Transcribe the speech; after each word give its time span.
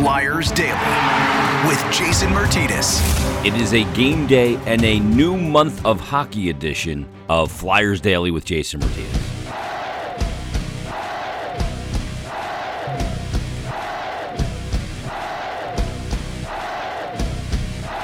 Flyers 0.00 0.50
Daily 0.52 1.68
with 1.68 1.78
Jason 1.92 2.30
Martinez. 2.30 3.02
It 3.44 3.52
is 3.52 3.74
a 3.74 3.84
game 3.92 4.26
day 4.26 4.56
and 4.64 4.82
a 4.82 4.98
new 4.98 5.36
month 5.36 5.84
of 5.84 6.00
hockey 6.00 6.48
edition 6.48 7.06
of 7.28 7.52
Flyers 7.52 8.00
Daily 8.00 8.30
with 8.30 8.46
Jason 8.46 8.80
Martinez. 8.80 9.19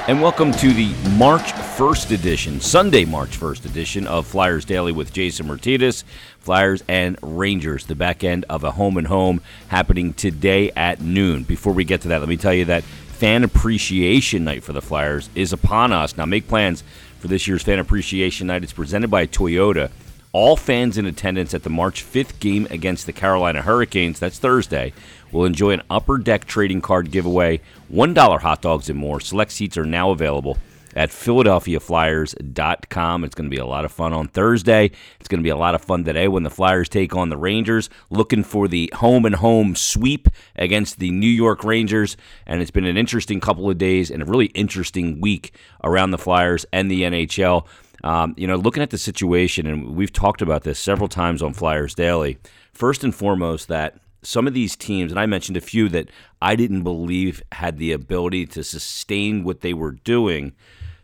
And 0.07 0.21
welcome 0.21 0.53
to 0.53 0.71
the 0.71 0.93
March 1.17 1.51
1st 1.51 2.11
edition, 2.11 2.61
Sunday, 2.61 3.03
March 3.03 3.37
1st 3.37 3.65
edition 3.65 4.07
of 4.07 4.25
Flyers 4.25 4.63
Daily 4.63 4.93
with 4.93 5.11
Jason 5.11 5.47
Martinez. 5.47 6.05
Flyers 6.39 6.81
and 6.87 7.17
Rangers, 7.21 7.87
the 7.87 7.93
back 7.93 8.23
end 8.23 8.45
of 8.49 8.63
a 8.63 8.71
home 8.71 8.95
and 8.95 9.07
home 9.07 9.41
happening 9.67 10.13
today 10.13 10.71
at 10.77 11.01
noon. 11.01 11.43
Before 11.43 11.73
we 11.73 11.83
get 11.83 11.99
to 12.03 12.07
that, 12.07 12.21
let 12.21 12.29
me 12.29 12.37
tell 12.37 12.53
you 12.53 12.63
that 12.63 12.85
Fan 12.85 13.43
Appreciation 13.43 14.45
Night 14.45 14.63
for 14.63 14.71
the 14.71 14.81
Flyers 14.81 15.29
is 15.35 15.51
upon 15.51 15.91
us. 15.91 16.15
Now, 16.15 16.25
make 16.25 16.47
plans 16.47 16.85
for 17.19 17.27
this 17.27 17.45
year's 17.45 17.63
Fan 17.63 17.79
Appreciation 17.79 18.47
Night. 18.47 18.63
It's 18.63 18.71
presented 18.71 19.11
by 19.11 19.27
Toyota. 19.27 19.91
All 20.31 20.55
fans 20.55 20.97
in 20.97 21.05
attendance 21.05 21.53
at 21.53 21.63
the 21.63 21.69
March 21.69 22.05
5th 22.05 22.39
game 22.39 22.65
against 22.69 23.07
the 23.07 23.13
Carolina 23.13 23.61
Hurricanes, 23.61 24.19
that's 24.19 24.39
Thursday, 24.39 24.93
will 25.31 25.45
enjoy 25.45 25.71
an 25.71 25.81
upper 25.89 26.17
deck 26.17 26.45
trading 26.45 26.81
card 26.81 27.11
giveaway, 27.11 27.61
$1 27.91 28.41
hot 28.41 28.61
dogs 28.61 28.89
and 28.89 28.99
more. 28.99 29.19
Select 29.19 29.51
seats 29.51 29.77
are 29.77 29.85
now 29.85 30.11
available 30.11 30.57
at 30.97 31.11
philadelphiaflyers.com. 31.11 33.23
It's 33.23 33.35
going 33.35 33.49
to 33.49 33.55
be 33.55 33.61
a 33.61 33.65
lot 33.65 33.85
of 33.85 33.91
fun 33.91 34.11
on 34.13 34.27
Thursday. 34.27 34.89
It's 35.19 35.29
going 35.29 35.39
to 35.39 35.43
be 35.43 35.49
a 35.49 35.55
lot 35.55 35.75
of 35.75 35.83
fun 35.83 36.03
today 36.03 36.27
when 36.27 36.41
the 36.41 36.49
Flyers 36.49 36.89
take 36.89 37.15
on 37.15 37.29
the 37.29 37.37
Rangers, 37.37 37.91
looking 38.09 38.43
for 38.43 38.67
the 38.67 38.91
home 38.95 39.23
and 39.25 39.35
home 39.35 39.75
sweep 39.75 40.27
against 40.55 40.97
the 40.97 41.11
New 41.11 41.29
York 41.29 41.63
Rangers. 41.63 42.17
And 42.47 42.63
it's 42.63 42.71
been 42.71 42.85
an 42.85 42.97
interesting 42.97 43.39
couple 43.39 43.69
of 43.69 43.77
days 43.77 44.09
and 44.09 44.23
a 44.23 44.25
really 44.25 44.47
interesting 44.47 45.21
week 45.21 45.53
around 45.83 46.09
the 46.11 46.17
Flyers 46.17 46.65
and 46.73 46.89
the 46.89 47.03
NHL. 47.03 47.67
Um, 48.03 48.33
you 48.35 48.47
know, 48.47 48.55
looking 48.55 48.81
at 48.81 48.89
the 48.89 48.97
situation, 48.97 49.67
and 49.67 49.95
we've 49.95 50.11
talked 50.11 50.41
about 50.41 50.63
this 50.63 50.79
several 50.79 51.09
times 51.09 51.43
on 51.43 51.53
Flyers 51.53 51.93
Daily. 51.93 52.39
First 52.73 53.03
and 53.03 53.13
foremost, 53.13 53.67
that 53.67 53.99
some 54.21 54.47
of 54.47 54.53
these 54.53 54.75
teams, 54.75 55.11
and 55.11 55.19
I 55.19 55.25
mentioned 55.25 55.57
a 55.57 55.61
few 55.61 55.89
that 55.89 56.09
I 56.41 56.55
didn't 56.55 56.83
believe 56.83 57.41
had 57.51 57.77
the 57.77 57.91
ability 57.91 58.45
to 58.47 58.63
sustain 58.63 59.43
what 59.43 59.61
they 59.61 59.73
were 59.73 59.91
doing 59.91 60.53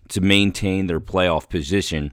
to 0.10 0.22
maintain 0.22 0.88
their 0.88 1.00
playoff 1.00 1.50
position. 1.50 2.12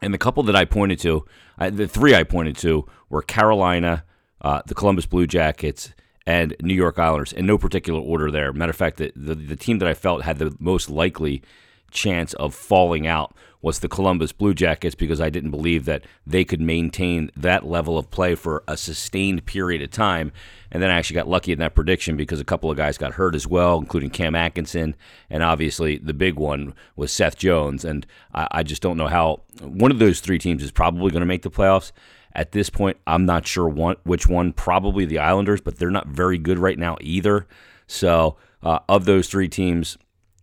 And 0.00 0.14
the 0.14 0.18
couple 0.18 0.42
that 0.44 0.56
I 0.56 0.64
pointed 0.64 0.98
to, 1.00 1.26
the 1.58 1.88
three 1.88 2.14
I 2.14 2.24
pointed 2.24 2.56
to, 2.58 2.86
were 3.08 3.22
Carolina, 3.22 4.04
uh, 4.40 4.62
the 4.66 4.74
Columbus 4.74 5.06
Blue 5.06 5.26
Jackets, 5.26 5.92
and 6.26 6.54
New 6.62 6.74
York 6.74 6.98
Islanders 6.98 7.32
in 7.32 7.46
no 7.46 7.58
particular 7.58 8.00
order 8.00 8.30
there. 8.30 8.52
Matter 8.52 8.70
of 8.70 8.76
fact, 8.76 8.98
the, 8.98 9.12
the, 9.16 9.34
the 9.34 9.56
team 9.56 9.78
that 9.78 9.88
I 9.88 9.94
felt 9.94 10.22
had 10.22 10.38
the 10.38 10.54
most 10.58 10.88
likely 10.88 11.42
chance 11.90 12.34
of 12.34 12.54
falling 12.54 13.06
out 13.06 13.34
was 13.62 13.80
the 13.80 13.88
Columbus 13.88 14.32
Blue 14.32 14.54
Jackets 14.54 14.94
because 14.94 15.20
I 15.20 15.28
didn't 15.28 15.50
believe 15.50 15.84
that 15.84 16.04
they 16.26 16.44
could 16.44 16.60
maintain 16.60 17.30
that 17.36 17.66
level 17.66 17.98
of 17.98 18.10
play 18.10 18.34
for 18.34 18.64
a 18.66 18.76
sustained 18.76 19.44
period 19.44 19.82
of 19.82 19.90
time. 19.90 20.32
And 20.70 20.82
then 20.82 20.90
I 20.90 20.96
actually 20.96 21.16
got 21.16 21.28
lucky 21.28 21.52
in 21.52 21.58
that 21.58 21.74
prediction 21.74 22.16
because 22.16 22.40
a 22.40 22.44
couple 22.44 22.70
of 22.70 22.76
guys 22.76 22.96
got 22.96 23.14
hurt 23.14 23.34
as 23.34 23.46
well, 23.46 23.78
including 23.78 24.10
Cam 24.10 24.34
Atkinson. 24.34 24.96
And 25.28 25.42
obviously, 25.42 25.98
the 25.98 26.14
big 26.14 26.36
one 26.36 26.74
was 26.96 27.12
Seth 27.12 27.36
Jones. 27.36 27.84
And 27.84 28.06
I, 28.34 28.48
I 28.50 28.62
just 28.62 28.80
don't 28.80 28.96
know 28.96 29.08
how 29.08 29.42
one 29.60 29.90
of 29.90 29.98
those 29.98 30.20
three 30.20 30.38
teams 30.38 30.62
is 30.62 30.70
probably 30.70 31.10
going 31.10 31.20
to 31.20 31.26
make 31.26 31.42
the 31.42 31.50
playoffs. 31.50 31.92
At 32.34 32.52
this 32.52 32.70
point, 32.70 32.96
I'm 33.06 33.26
not 33.26 33.46
sure 33.46 33.68
one, 33.68 33.96
which 34.04 34.26
one. 34.26 34.52
Probably 34.52 35.04
the 35.04 35.18
Islanders, 35.18 35.60
but 35.60 35.76
they're 35.76 35.90
not 35.90 36.06
very 36.06 36.38
good 36.38 36.58
right 36.58 36.78
now 36.78 36.96
either. 37.00 37.46
So, 37.86 38.36
uh, 38.62 38.78
of 38.88 39.04
those 39.04 39.26
three 39.28 39.48
teams, 39.48 39.98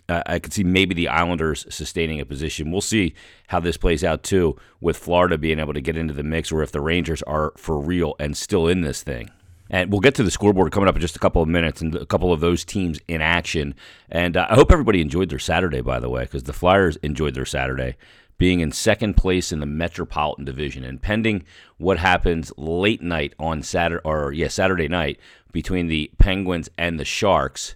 uh, 0.09 0.23
I 0.25 0.39
could 0.39 0.53
see 0.53 0.63
maybe 0.63 0.95
the 0.95 1.07
Islanders 1.07 1.65
sustaining 1.69 2.19
a 2.19 2.25
position. 2.25 2.71
We'll 2.71 2.81
see 2.81 3.13
how 3.47 3.59
this 3.59 3.77
plays 3.77 4.03
out 4.03 4.23
too, 4.23 4.57
with 4.79 4.97
Florida 4.97 5.37
being 5.37 5.59
able 5.59 5.73
to 5.73 5.81
get 5.81 5.97
into 5.97 6.13
the 6.13 6.23
mix, 6.23 6.51
or 6.51 6.63
if 6.63 6.71
the 6.71 6.81
Rangers 6.81 7.21
are 7.23 7.53
for 7.57 7.79
real 7.79 8.15
and 8.19 8.35
still 8.35 8.67
in 8.67 8.81
this 8.81 9.03
thing. 9.03 9.29
And 9.69 9.91
we'll 9.91 9.99
get 9.99 10.15
to 10.15 10.23
the 10.23 10.31
scoreboard 10.31 10.71
coming 10.71 10.87
up 10.87 10.95
in 10.95 11.01
just 11.01 11.17
a 11.17 11.19
couple 11.19 11.41
of 11.41 11.49
minutes 11.49 11.81
and 11.81 11.93
a 11.93 12.05
couple 12.05 12.31
of 12.31 12.39
those 12.39 12.63
teams 12.63 12.99
in 13.07 13.21
action. 13.21 13.75
And 14.09 14.37
uh, 14.37 14.47
I 14.49 14.55
hope 14.55 14.71
everybody 14.71 15.01
enjoyed 15.01 15.29
their 15.29 15.39
Saturday, 15.39 15.81
by 15.81 15.99
the 15.99 16.09
way, 16.09 16.23
because 16.23 16.43
the 16.43 16.53
Flyers 16.53 16.95
enjoyed 16.97 17.33
their 17.33 17.45
Saturday, 17.45 17.97
being 18.37 18.61
in 18.61 18.71
second 18.71 19.15
place 19.15 19.51
in 19.51 19.59
the 19.59 19.65
Metropolitan 19.65 20.45
Division. 20.45 20.85
And 20.85 21.01
pending 21.01 21.43
what 21.77 21.99
happens 21.99 22.53
late 22.55 23.01
night 23.01 23.33
on 23.39 23.61
Saturday, 23.61 24.01
or 24.05 24.31
yeah, 24.31 24.47
Saturday 24.47 24.87
night 24.87 25.19
between 25.51 25.87
the 25.87 26.11
Penguins 26.17 26.69
and 26.77 26.97
the 26.97 27.05
Sharks 27.05 27.75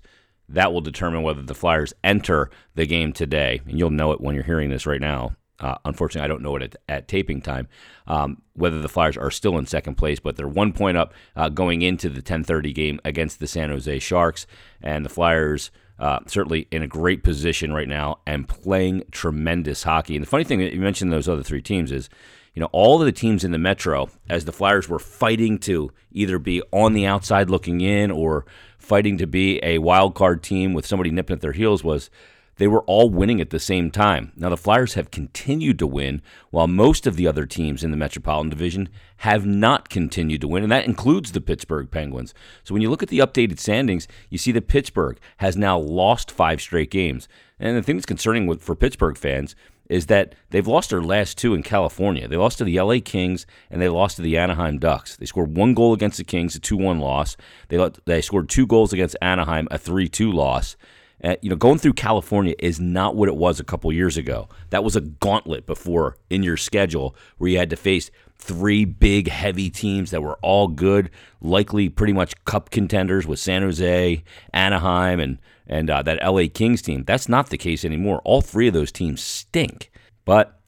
that 0.53 0.73
will 0.73 0.81
determine 0.81 1.23
whether 1.23 1.41
the 1.41 1.55
Flyers 1.55 1.93
enter 2.03 2.49
the 2.75 2.85
game 2.85 3.13
today. 3.13 3.61
And 3.65 3.77
you'll 3.77 3.89
know 3.89 4.11
it 4.11 4.21
when 4.21 4.35
you're 4.35 4.43
hearing 4.43 4.69
this 4.69 4.85
right 4.85 5.01
now. 5.01 5.35
Uh, 5.59 5.75
unfortunately, 5.85 6.25
I 6.25 6.27
don't 6.27 6.41
know 6.41 6.55
it 6.55 6.63
at, 6.63 6.75
at 6.89 7.07
taping 7.07 7.39
time 7.39 7.67
um, 8.07 8.41
whether 8.53 8.81
the 8.81 8.89
Flyers 8.89 9.15
are 9.15 9.29
still 9.29 9.57
in 9.57 9.65
second 9.67 9.95
place, 9.95 10.19
but 10.19 10.35
they're 10.35 10.47
one 10.47 10.73
point 10.73 10.97
up 10.97 11.13
uh, 11.35 11.49
going 11.49 11.83
into 11.83 12.09
the 12.09 12.21
10:30 12.21 12.73
game 12.73 12.99
against 13.05 13.39
the 13.39 13.47
San 13.47 13.69
Jose 13.69 13.99
Sharks, 13.99 14.47
and 14.81 15.05
the 15.05 15.09
Flyers 15.09 15.71
uh, 15.99 16.19
certainly 16.25 16.67
in 16.71 16.81
a 16.81 16.87
great 16.87 17.23
position 17.23 17.71
right 17.71 17.87
now 17.87 18.17
and 18.25 18.49
playing 18.49 19.03
tremendous 19.11 19.83
hockey. 19.83 20.15
And 20.15 20.23
the 20.23 20.29
funny 20.29 20.43
thing 20.43 20.59
that 20.59 20.73
you 20.73 20.81
mentioned 20.81 21.13
those 21.13 21.29
other 21.29 21.43
three 21.43 21.61
teams 21.61 21.91
is, 21.91 22.09
you 22.53 22.59
know, 22.59 22.69
all 22.71 22.99
of 22.99 23.05
the 23.05 23.11
teams 23.11 23.43
in 23.43 23.51
the 23.51 23.57
Metro, 23.57 24.09
as 24.29 24.45
the 24.45 24.51
Flyers 24.51 24.89
were 24.89 24.99
fighting 24.99 25.57
to 25.59 25.91
either 26.11 26.37
be 26.37 26.61
on 26.71 26.93
the 26.93 27.05
outside 27.05 27.49
looking 27.49 27.81
in 27.81 28.11
or 28.11 28.45
fighting 28.77 29.17
to 29.17 29.27
be 29.27 29.59
a 29.63 29.77
wild 29.77 30.15
card 30.15 30.43
team 30.43 30.73
with 30.73 30.85
somebody 30.85 31.11
nipping 31.11 31.35
at 31.35 31.41
their 31.41 31.53
heels 31.53 31.83
was 31.83 32.09
they 32.57 32.67
were 32.67 32.81
all 32.81 33.09
winning 33.09 33.39
at 33.39 33.49
the 33.49 33.59
same 33.59 33.89
time. 33.89 34.33
Now 34.35 34.49
the 34.49 34.57
Flyers 34.57 34.95
have 34.95 35.11
continued 35.11 35.79
to 35.79 35.87
win 35.87 36.21
while 36.49 36.67
most 36.67 37.07
of 37.07 37.15
the 37.15 37.25
other 37.25 37.45
teams 37.45 37.83
in 37.83 37.91
the 37.91 37.97
Metropolitan 37.97 38.49
Division 38.49 38.89
have 39.17 39.45
not 39.45 39.89
continued 39.89 40.41
to 40.41 40.47
win 40.47 40.63
and 40.63 40.71
that 40.71 40.85
includes 40.85 41.31
the 41.31 41.41
Pittsburgh 41.41 41.89
Penguins. 41.89 42.33
So 42.63 42.73
when 42.73 42.81
you 42.81 42.89
look 42.89 43.01
at 43.01 43.09
the 43.09 43.19
updated 43.19 43.59
standings, 43.59 44.07
you 44.29 44.37
see 44.37 44.51
that 44.51 44.67
Pittsburgh 44.67 45.17
has 45.37 45.55
now 45.55 45.79
lost 45.79 46.29
5 46.29 46.61
straight 46.61 46.91
games. 46.91 47.27
And 47.59 47.77
the 47.77 47.81
thing 47.81 47.95
that's 47.95 48.05
concerning 48.05 48.45
with, 48.45 48.61
for 48.61 48.75
Pittsburgh 48.75 49.17
fans 49.17 49.55
is 49.89 50.05
that 50.07 50.35
they've 50.49 50.67
lost 50.67 50.89
their 50.89 51.01
last 51.01 51.37
two 51.37 51.53
in 51.53 51.63
California. 51.63 52.27
They 52.27 52.37
lost 52.37 52.57
to 52.59 52.63
the 52.63 52.79
LA 52.79 52.97
Kings 53.03 53.45
and 53.69 53.81
they 53.81 53.89
lost 53.89 54.15
to 54.15 54.21
the 54.21 54.37
Anaheim 54.37 54.79
Ducks. 54.79 55.17
They 55.17 55.25
scored 55.25 55.55
one 55.55 55.73
goal 55.73 55.93
against 55.93 56.17
the 56.17 56.23
Kings, 56.23 56.55
a 56.55 56.59
2 56.59 56.77
1 56.77 56.99
loss. 56.99 57.35
They, 57.67 57.89
they 58.05 58.21
scored 58.21 58.49
two 58.49 58.65
goals 58.67 58.93
against 58.93 59.15
Anaheim, 59.21 59.67
a 59.71 59.77
3 59.77 60.07
2 60.07 60.31
loss. 60.31 60.77
Uh, 61.23 61.35
you 61.41 61.49
know, 61.49 61.55
going 61.55 61.77
through 61.77 61.93
California 61.93 62.55
is 62.59 62.79
not 62.79 63.15
what 63.15 63.29
it 63.29 63.35
was 63.35 63.59
a 63.59 63.63
couple 63.63 63.91
years 63.93 64.17
ago. 64.17 64.49
That 64.71 64.83
was 64.83 64.95
a 64.95 65.01
gauntlet 65.01 65.65
before 65.65 66.17
in 66.29 66.41
your 66.41 66.57
schedule 66.57 67.15
where 67.37 67.49
you 67.49 67.57
had 67.57 67.69
to 67.69 67.75
face 67.75 68.09
three 68.37 68.85
big, 68.85 69.27
heavy 69.27 69.69
teams 69.69 70.11
that 70.11 70.23
were 70.23 70.37
all 70.41 70.67
good, 70.67 71.11
likely 71.39 71.89
pretty 71.89 72.13
much 72.13 72.43
cup 72.45 72.71
contenders 72.71 73.27
with 73.27 73.39
San 73.39 73.61
Jose, 73.61 74.23
Anaheim, 74.53 75.19
and 75.19 75.37
and 75.67 75.89
uh, 75.89 76.01
that 76.01 76.21
LA 76.25 76.43
Kings 76.53 76.81
team. 76.81 77.03
That's 77.05 77.29
not 77.29 77.49
the 77.49 77.57
case 77.57 77.85
anymore. 77.85 78.21
All 78.25 78.41
three 78.41 78.67
of 78.67 78.73
those 78.73 78.91
teams 78.91 79.21
stink, 79.21 79.91
but 80.25 80.59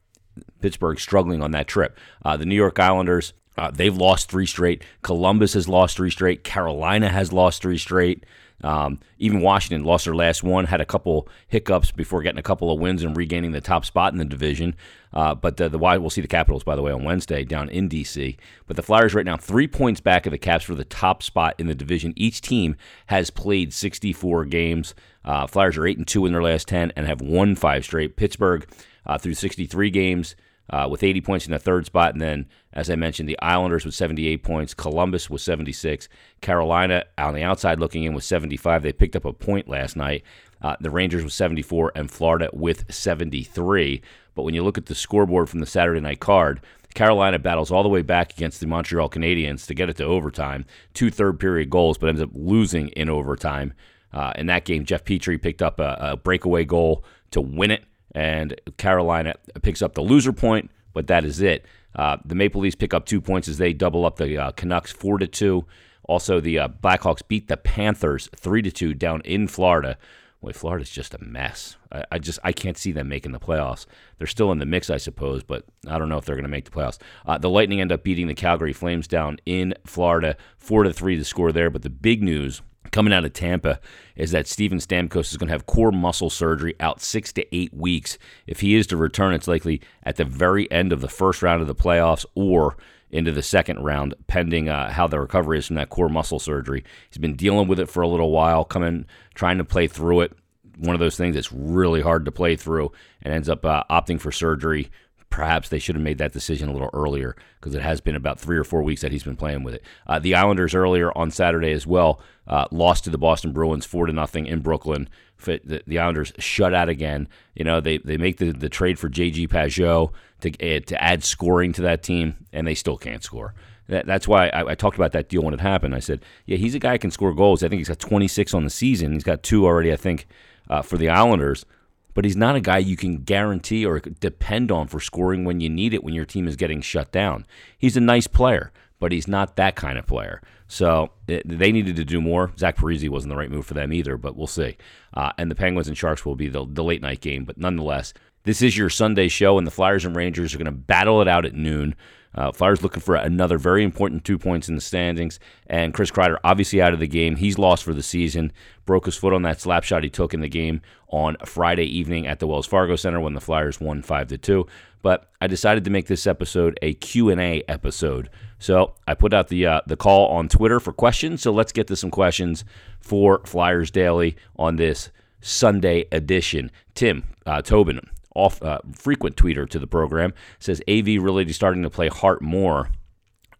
Pittsburgh 0.60 0.98
struggling 0.98 1.42
on 1.42 1.50
that 1.50 1.68
trip. 1.68 1.98
Uh, 2.24 2.36
the 2.36 2.46
New 2.46 2.54
York 2.54 2.78
Islanders. 2.78 3.34
Uh, 3.56 3.70
they've 3.70 3.96
lost 3.96 4.30
three 4.30 4.46
straight. 4.46 4.82
Columbus 5.02 5.54
has 5.54 5.68
lost 5.68 5.96
three 5.96 6.10
straight. 6.10 6.42
Carolina 6.42 7.08
has 7.08 7.32
lost 7.32 7.62
three 7.62 7.78
straight. 7.78 8.24
Um, 8.62 8.98
even 9.18 9.40
Washington 9.40 9.84
lost 9.84 10.06
their 10.06 10.14
last 10.14 10.42
one, 10.42 10.64
had 10.64 10.80
a 10.80 10.86
couple 10.86 11.28
hiccups 11.48 11.90
before 11.90 12.22
getting 12.22 12.38
a 12.38 12.42
couple 12.42 12.70
of 12.70 12.80
wins 12.80 13.02
and 13.02 13.16
regaining 13.16 13.52
the 13.52 13.60
top 13.60 13.84
spot 13.84 14.12
in 14.12 14.18
the 14.18 14.24
division. 14.24 14.74
Uh, 15.12 15.34
but 15.34 15.56
the, 15.58 15.68
the 15.68 15.78
we'll 15.78 16.10
see 16.10 16.20
the 16.20 16.28
Capitals 16.28 16.64
by 16.64 16.74
the 16.74 16.82
way 16.82 16.90
on 16.90 17.04
Wednesday 17.04 17.44
down 17.44 17.68
in 17.68 17.88
DC. 17.88 18.36
But 18.66 18.76
the 18.76 18.82
Flyers 18.82 19.14
right 19.14 19.26
now 19.26 19.36
three 19.36 19.68
points 19.68 20.00
back 20.00 20.26
of 20.26 20.32
the 20.32 20.38
Caps 20.38 20.64
for 20.64 20.74
the 20.74 20.84
top 20.84 21.22
spot 21.22 21.54
in 21.58 21.66
the 21.66 21.74
division. 21.74 22.14
Each 22.16 22.40
team 22.40 22.76
has 23.06 23.30
played 23.30 23.72
64 23.72 24.46
games. 24.46 24.94
Uh, 25.24 25.46
Flyers 25.46 25.76
are 25.76 25.86
eight 25.86 25.98
and 25.98 26.06
two 26.06 26.24
in 26.24 26.32
their 26.32 26.42
last 26.42 26.66
10 26.68 26.92
and 26.96 27.06
have 27.06 27.20
won 27.20 27.54
five 27.54 27.84
straight. 27.84 28.16
Pittsburgh 28.16 28.66
uh, 29.06 29.18
through 29.18 29.34
63 29.34 29.90
games 29.90 30.36
uh, 30.70 30.88
with 30.90 31.02
80 31.02 31.20
points 31.20 31.46
in 31.46 31.52
the 31.52 31.58
third 31.58 31.86
spot. 31.86 32.12
And 32.12 32.20
then, 32.20 32.46
as 32.72 32.90
I 32.90 32.96
mentioned, 32.96 33.28
the 33.28 33.38
Islanders 33.40 33.84
with 33.84 33.94
78 33.94 34.42
points, 34.42 34.74
Columbus 34.74 35.28
with 35.28 35.42
76, 35.42 36.08
Carolina 36.40 37.04
on 37.18 37.34
the 37.34 37.42
outside 37.42 37.78
looking 37.78 38.04
in 38.04 38.14
with 38.14 38.24
75. 38.24 38.82
They 38.82 38.92
picked 38.92 39.16
up 39.16 39.24
a 39.24 39.32
point 39.32 39.68
last 39.68 39.96
night. 39.96 40.22
Uh, 40.62 40.76
the 40.80 40.90
Rangers 40.90 41.22
with 41.22 41.32
74 41.32 41.92
and 41.94 42.10
Florida 42.10 42.48
with 42.52 42.92
73. 42.92 44.00
But 44.34 44.42
when 44.42 44.54
you 44.54 44.62
look 44.62 44.78
at 44.78 44.86
the 44.86 44.94
scoreboard 44.94 45.48
from 45.48 45.60
the 45.60 45.66
Saturday 45.66 46.00
night 46.00 46.20
card, 46.20 46.60
Carolina 46.94 47.38
battles 47.38 47.70
all 47.70 47.82
the 47.82 47.88
way 47.88 48.02
back 48.02 48.32
against 48.32 48.60
the 48.60 48.66
Montreal 48.66 49.10
Canadiens 49.10 49.66
to 49.66 49.74
get 49.74 49.90
it 49.90 49.96
to 49.96 50.04
overtime. 50.04 50.64
Two 50.94 51.10
third 51.10 51.38
period 51.38 51.68
goals, 51.68 51.98
but 51.98 52.08
ends 52.08 52.22
up 52.22 52.30
losing 52.32 52.88
in 52.90 53.10
overtime. 53.10 53.74
Uh, 54.12 54.32
in 54.36 54.46
that 54.46 54.64
game, 54.64 54.84
Jeff 54.84 55.04
Petry 55.04 55.42
picked 55.42 55.60
up 55.60 55.80
a, 55.80 55.98
a 56.00 56.16
breakaway 56.16 56.64
goal 56.64 57.04
to 57.32 57.40
win 57.40 57.72
it 57.72 57.84
and 58.14 58.60
Carolina 58.76 59.34
picks 59.62 59.82
up 59.82 59.94
the 59.94 60.02
loser 60.02 60.32
point, 60.32 60.70
but 60.92 61.06
that 61.08 61.24
is 61.24 61.40
it. 61.40 61.66
Uh, 61.96 62.16
the 62.24 62.34
Maple 62.34 62.60
Leafs 62.60 62.76
pick 62.76 62.94
up 62.94 63.06
two 63.06 63.20
points 63.20 63.48
as 63.48 63.58
they 63.58 63.72
double 63.72 64.04
up 64.04 64.16
the 64.16 64.36
uh, 64.38 64.50
Canucks 64.52 64.92
four 64.92 65.18
to 65.18 65.26
two 65.26 65.64
Also, 66.06 66.40
the 66.40 66.58
uh, 66.58 66.68
Blackhawks 66.68 67.22
beat 67.26 67.48
the 67.48 67.56
Panthers 67.56 68.28
three 68.36 68.62
to 68.62 68.70
two 68.70 68.94
down 68.94 69.20
in 69.22 69.48
Florida. 69.48 69.96
Boy, 70.40 70.52
Florida's 70.52 70.90
just 70.90 71.14
a 71.14 71.24
mess. 71.24 71.76
I, 71.90 72.04
I, 72.12 72.18
just 72.18 72.38
I 72.44 72.52
can't 72.52 72.76
see 72.76 72.92
them 72.92 73.08
making 73.08 73.32
the 73.32 73.40
playoffs. 73.40 73.86
They're 74.18 74.26
still 74.26 74.52
in 74.52 74.58
the 74.58 74.66
mix, 74.66 74.90
I 74.90 74.98
suppose, 74.98 75.42
but 75.42 75.64
I 75.88 75.98
don't 75.98 76.10
know 76.10 76.18
if 76.18 76.26
they're 76.26 76.34
going 76.34 76.42
to 76.44 76.50
make 76.50 76.66
the 76.66 76.70
playoffs. 76.70 76.98
Uh, 77.24 77.38
the 77.38 77.48
Lightning 77.48 77.80
end 77.80 77.92
up 77.92 78.04
beating 78.04 78.26
the 78.26 78.34
Calgary 78.34 78.74
Flames 78.74 79.08
down 79.08 79.38
in 79.46 79.74
Florida, 79.86 80.36
four 80.58 80.82
to 80.82 80.92
three 80.92 81.16
to 81.16 81.24
score 81.24 81.50
there. 81.50 81.70
But 81.70 81.82
the 81.82 81.90
big 81.90 82.22
news 82.22 82.60
coming 82.90 83.12
out 83.12 83.24
of 83.24 83.32
Tampa 83.32 83.80
is 84.16 84.30
that 84.30 84.46
Steven 84.46 84.78
Stamkos 84.78 85.30
is 85.30 85.36
going 85.36 85.48
to 85.48 85.52
have 85.54 85.66
core 85.66 85.92
muscle 85.92 86.30
surgery 86.30 86.74
out 86.80 87.00
six 87.00 87.32
to 87.32 87.56
eight 87.56 87.74
weeks. 87.74 88.18
If 88.46 88.60
he 88.60 88.74
is 88.76 88.86
to 88.88 88.96
return, 88.96 89.34
it's 89.34 89.48
likely 89.48 89.80
at 90.04 90.16
the 90.16 90.24
very 90.24 90.70
end 90.70 90.92
of 90.92 91.00
the 91.00 91.08
first 91.08 91.42
round 91.42 91.60
of 91.60 91.66
the 91.66 91.74
playoffs 91.74 92.24
or 92.34 92.76
into 93.10 93.30
the 93.30 93.42
second 93.42 93.78
round, 93.78 94.14
pending 94.26 94.68
uh, 94.68 94.90
how 94.90 95.06
the 95.06 95.20
recovery 95.20 95.58
is 95.58 95.66
from 95.68 95.76
that 95.76 95.88
core 95.88 96.08
muscle 96.08 96.40
surgery. 96.40 96.84
He's 97.08 97.18
been 97.18 97.36
dealing 97.36 97.68
with 97.68 97.78
it 97.78 97.88
for 97.88 98.02
a 98.02 98.08
little 98.08 98.32
while, 98.32 98.64
coming, 98.64 99.06
trying 99.34 99.58
to 99.58 99.64
play 99.64 99.86
through 99.86 100.22
it. 100.22 100.32
One 100.78 100.94
of 100.94 101.00
those 101.00 101.16
things 101.16 101.36
that's 101.36 101.52
really 101.52 102.00
hard 102.00 102.24
to 102.24 102.32
play 102.32 102.56
through, 102.56 102.90
and 103.22 103.32
ends 103.32 103.48
up 103.48 103.64
uh, 103.64 103.84
opting 103.88 104.20
for 104.20 104.32
surgery. 104.32 104.90
Perhaps 105.34 105.68
they 105.68 105.80
should 105.80 105.96
have 105.96 106.02
made 106.04 106.18
that 106.18 106.32
decision 106.32 106.68
a 106.68 106.72
little 106.72 106.90
earlier 106.92 107.34
because 107.58 107.74
it 107.74 107.82
has 107.82 108.00
been 108.00 108.14
about 108.14 108.38
three 108.38 108.56
or 108.56 108.62
four 108.62 108.84
weeks 108.84 109.00
that 109.00 109.10
he's 109.10 109.24
been 109.24 109.34
playing 109.34 109.64
with 109.64 109.74
it. 109.74 109.82
Uh, 110.06 110.20
the 110.20 110.32
Islanders 110.32 110.76
earlier 110.76 111.10
on 111.18 111.32
Saturday 111.32 111.72
as 111.72 111.88
well 111.88 112.20
uh, 112.46 112.66
lost 112.70 113.02
to 113.02 113.10
the 113.10 113.18
Boston 113.18 113.50
Bruins 113.50 113.84
four 113.84 114.06
to 114.06 114.12
nothing 114.12 114.46
in 114.46 114.60
Brooklyn. 114.60 115.08
The, 115.44 115.82
the 115.88 115.98
Islanders 115.98 116.32
shut 116.38 116.72
out 116.72 116.88
again. 116.88 117.26
You 117.56 117.64
know 117.64 117.80
they 117.80 117.98
they 117.98 118.16
make 118.16 118.36
the, 118.36 118.52
the 118.52 118.68
trade 118.68 118.96
for 118.96 119.08
JG 119.08 119.48
Pageau 119.48 120.12
to 120.42 120.80
to 120.80 121.02
add 121.02 121.24
scoring 121.24 121.72
to 121.72 121.82
that 121.82 122.04
team, 122.04 122.36
and 122.52 122.64
they 122.64 122.76
still 122.76 122.96
can't 122.96 123.24
score. 123.24 123.54
That, 123.88 124.06
that's 124.06 124.28
why 124.28 124.50
I, 124.50 124.70
I, 124.70 124.74
talked 124.76 124.96
about 124.96 125.10
that 125.12 125.28
deal 125.28 125.42
when 125.42 125.52
it 125.52 125.60
happened. 125.60 125.96
I 125.96 125.98
said, 125.98 126.24
yeah, 126.46 126.58
he's 126.58 126.76
a 126.76 126.78
guy 126.78 126.92
who 126.92 127.00
can 127.00 127.10
score 127.10 127.34
goals. 127.34 127.64
I 127.64 127.68
think 127.68 127.80
he's 127.80 127.88
got 127.88 127.98
26 127.98 128.54
on 128.54 128.62
the 128.62 128.70
season. 128.70 129.12
He's 129.12 129.24
got 129.24 129.42
two 129.42 129.66
already, 129.66 129.92
I 129.92 129.96
think, 129.96 130.26
uh, 130.70 130.80
for 130.80 130.96
the 130.96 131.10
Islanders. 131.10 131.66
But 132.14 132.24
he's 132.24 132.36
not 132.36 132.56
a 132.56 132.60
guy 132.60 132.78
you 132.78 132.96
can 132.96 133.18
guarantee 133.18 133.84
or 133.84 133.98
depend 133.98 134.70
on 134.70 134.86
for 134.86 135.00
scoring 135.00 135.44
when 135.44 135.60
you 135.60 135.68
need 135.68 135.92
it 135.92 136.04
when 136.04 136.14
your 136.14 136.24
team 136.24 136.46
is 136.46 136.56
getting 136.56 136.80
shut 136.80 137.10
down. 137.12 137.44
He's 137.76 137.96
a 137.96 138.00
nice 138.00 138.26
player, 138.26 138.72
but 139.00 139.12
he's 139.12 139.28
not 139.28 139.56
that 139.56 139.74
kind 139.74 139.98
of 139.98 140.06
player. 140.06 140.40
So 140.68 141.10
they 141.26 141.72
needed 141.72 141.96
to 141.96 142.04
do 142.04 142.20
more. 142.20 142.52
Zach 142.56 142.76
Parise 142.76 143.08
wasn't 143.08 143.30
the 143.30 143.36
right 143.36 143.50
move 143.50 143.66
for 143.66 143.74
them 143.74 143.92
either, 143.92 144.16
but 144.16 144.36
we'll 144.36 144.46
see. 144.46 144.76
Uh, 145.12 145.32
and 145.36 145.50
the 145.50 145.54
Penguins 145.54 145.88
and 145.88 145.98
Sharks 145.98 146.24
will 146.24 146.36
be 146.36 146.48
the, 146.48 146.64
the 146.66 146.84
late 146.84 147.02
night 147.02 147.20
game, 147.20 147.44
but 147.44 147.58
nonetheless, 147.58 148.14
this 148.44 148.62
is 148.62 148.76
your 148.76 148.90
Sunday 148.90 149.28
show, 149.28 149.58
and 149.58 149.66
the 149.66 149.70
Flyers 149.70 150.04
and 150.04 150.14
Rangers 150.14 150.54
are 150.54 150.58
going 150.58 150.66
to 150.66 150.72
battle 150.72 151.20
it 151.22 151.28
out 151.28 151.46
at 151.46 151.54
noon. 151.54 151.94
Uh, 152.34 152.52
Flyers 152.52 152.82
looking 152.82 153.02
for 153.02 153.14
another 153.14 153.58
very 153.58 153.84
important 153.84 154.24
two 154.24 154.38
points 154.38 154.68
in 154.68 154.74
the 154.74 154.80
standings. 154.80 155.38
And 155.66 155.94
Chris 155.94 156.10
Kreider 156.10 156.38
obviously 156.44 156.82
out 156.82 156.92
of 156.92 157.00
the 157.00 157.06
game. 157.06 157.36
He's 157.36 157.58
lost 157.58 157.84
for 157.84 157.94
the 157.94 158.02
season. 158.02 158.52
Broke 158.86 159.06
his 159.06 159.16
foot 159.16 159.32
on 159.32 159.42
that 159.42 159.60
slap 159.60 159.84
shot 159.84 160.04
he 160.04 160.10
took 160.10 160.34
in 160.34 160.40
the 160.40 160.48
game 160.48 160.80
on 161.08 161.36
Friday 161.44 161.84
evening 161.84 162.26
at 162.26 162.40
the 162.40 162.46
Wells 162.46 162.66
Fargo 162.66 162.96
Center 162.96 163.20
when 163.20 163.34
the 163.34 163.40
Flyers 163.40 163.80
won 163.80 164.02
five 164.02 164.28
to 164.28 164.38
two. 164.38 164.66
But 165.02 165.30
I 165.40 165.46
decided 165.46 165.84
to 165.84 165.90
make 165.90 166.06
this 166.06 166.26
episode 166.26 166.78
a 166.80 166.94
Q 166.94 167.30
and 167.30 167.40
A 167.40 167.62
episode. 167.68 168.30
So 168.58 168.94
I 169.06 169.14
put 169.14 169.34
out 169.34 169.48
the 169.48 169.66
uh, 169.66 169.80
the 169.86 169.96
call 169.96 170.28
on 170.28 170.48
Twitter 170.48 170.80
for 170.80 170.92
questions. 170.92 171.42
So 171.42 171.52
let's 171.52 171.72
get 171.72 171.86
to 171.88 171.96
some 171.96 172.10
questions 172.10 172.64
for 173.00 173.42
Flyers 173.44 173.90
Daily 173.90 174.36
on 174.56 174.76
this 174.76 175.10
Sunday 175.40 176.06
edition. 176.10 176.70
Tim 176.94 177.24
uh, 177.44 177.60
Tobin 177.60 178.00
off 178.34 178.62
uh, 178.62 178.80
frequent 178.92 179.36
tweeter 179.36 179.68
to 179.68 179.78
the 179.78 179.86
program 179.86 180.34
says 180.58 180.82
AV 180.88 181.06
really 181.06 181.50
starting 181.52 181.82
to 181.82 181.90
play 181.90 182.08
Hart 182.08 182.42
more 182.42 182.90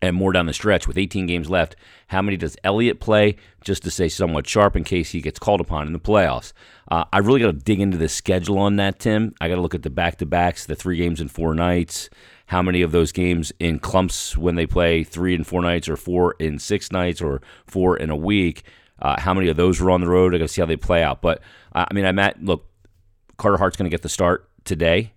and 0.05 0.17
more 0.17 0.33
down 0.33 0.47
the 0.47 0.53
stretch 0.53 0.87
with 0.87 0.99
18 0.99 1.27
games 1.27 1.49
left. 1.49 1.77
How 2.09 2.21
many 2.21 2.37
does 2.37 2.57
Elliott 2.63 3.01
play? 3.01 3.37
Just 3.63 3.83
to 3.85 3.91
say 3.91 4.09
somewhat 4.09 4.47
sharp 4.47 4.77
in 4.77 4.85
case 4.85 5.11
he 5.13 5.23
gets 5.23 5.39
called 5.39 5.61
upon 5.61 5.87
in 5.87 5.95
the 5.95 6.01
playoffs. 6.01 6.53
Uh, 6.91 7.05
I 7.13 7.19
really 7.19 7.41
got 7.41 7.47
to 7.47 7.53
dig 7.53 7.81
into 7.81 7.97
the 7.97 8.09
schedule 8.09 8.59
on 8.59 8.77
that, 8.77 8.99
Tim. 8.99 9.35
I 9.41 9.49
got 9.49 9.55
to 9.55 9.63
look 9.63 9.75
at 9.75 9.83
the 9.83 9.91
back 9.91 10.19
to 10.19 10.27
backs, 10.27 10.67
the 10.67 10.75
three 10.75 10.99
games 10.99 11.21
in 11.21 11.29
four 11.29 11.55
nights. 11.55 12.11
How 12.47 12.61
many 12.61 12.83
of 12.83 12.93
those 12.93 13.13
games 13.13 13.53
in 13.59 13.79
clumps 13.79 14.37
when 14.37 14.57
they 14.57 14.67
play 14.67 15.03
three 15.05 15.35
and 15.35 15.47
four 15.47 15.63
nights, 15.63 15.89
or 15.89 15.97
four 15.97 16.35
in 16.39 16.59
six 16.59 16.93
nights, 16.93 17.23
or 17.23 17.41
four 17.67 17.97
in 17.97 18.11
a 18.11 18.17
week? 18.17 18.65
Uh, 19.01 19.19
how 19.19 19.33
many 19.33 19.49
of 19.49 19.57
those 19.57 19.81
were 19.81 19.91
on 19.91 20.03
the 20.03 20.09
road? 20.09 20.35
I 20.35 20.39
got 20.39 20.45
to 20.45 20.49
see 20.49 20.61
how 20.61 20.67
they 20.67 20.77
play 20.77 21.03
out. 21.03 21.23
But 21.23 21.41
uh, 21.75 21.87
I 21.91 21.95
mean, 21.95 22.05
I'm 22.05 22.19
at 22.19 22.43
look. 22.43 22.67
Carter 23.39 23.57
Hart's 23.57 23.77
going 23.77 23.91
to 23.91 23.95
get 23.95 24.03
the 24.03 24.09
start 24.09 24.49
today. 24.65 25.13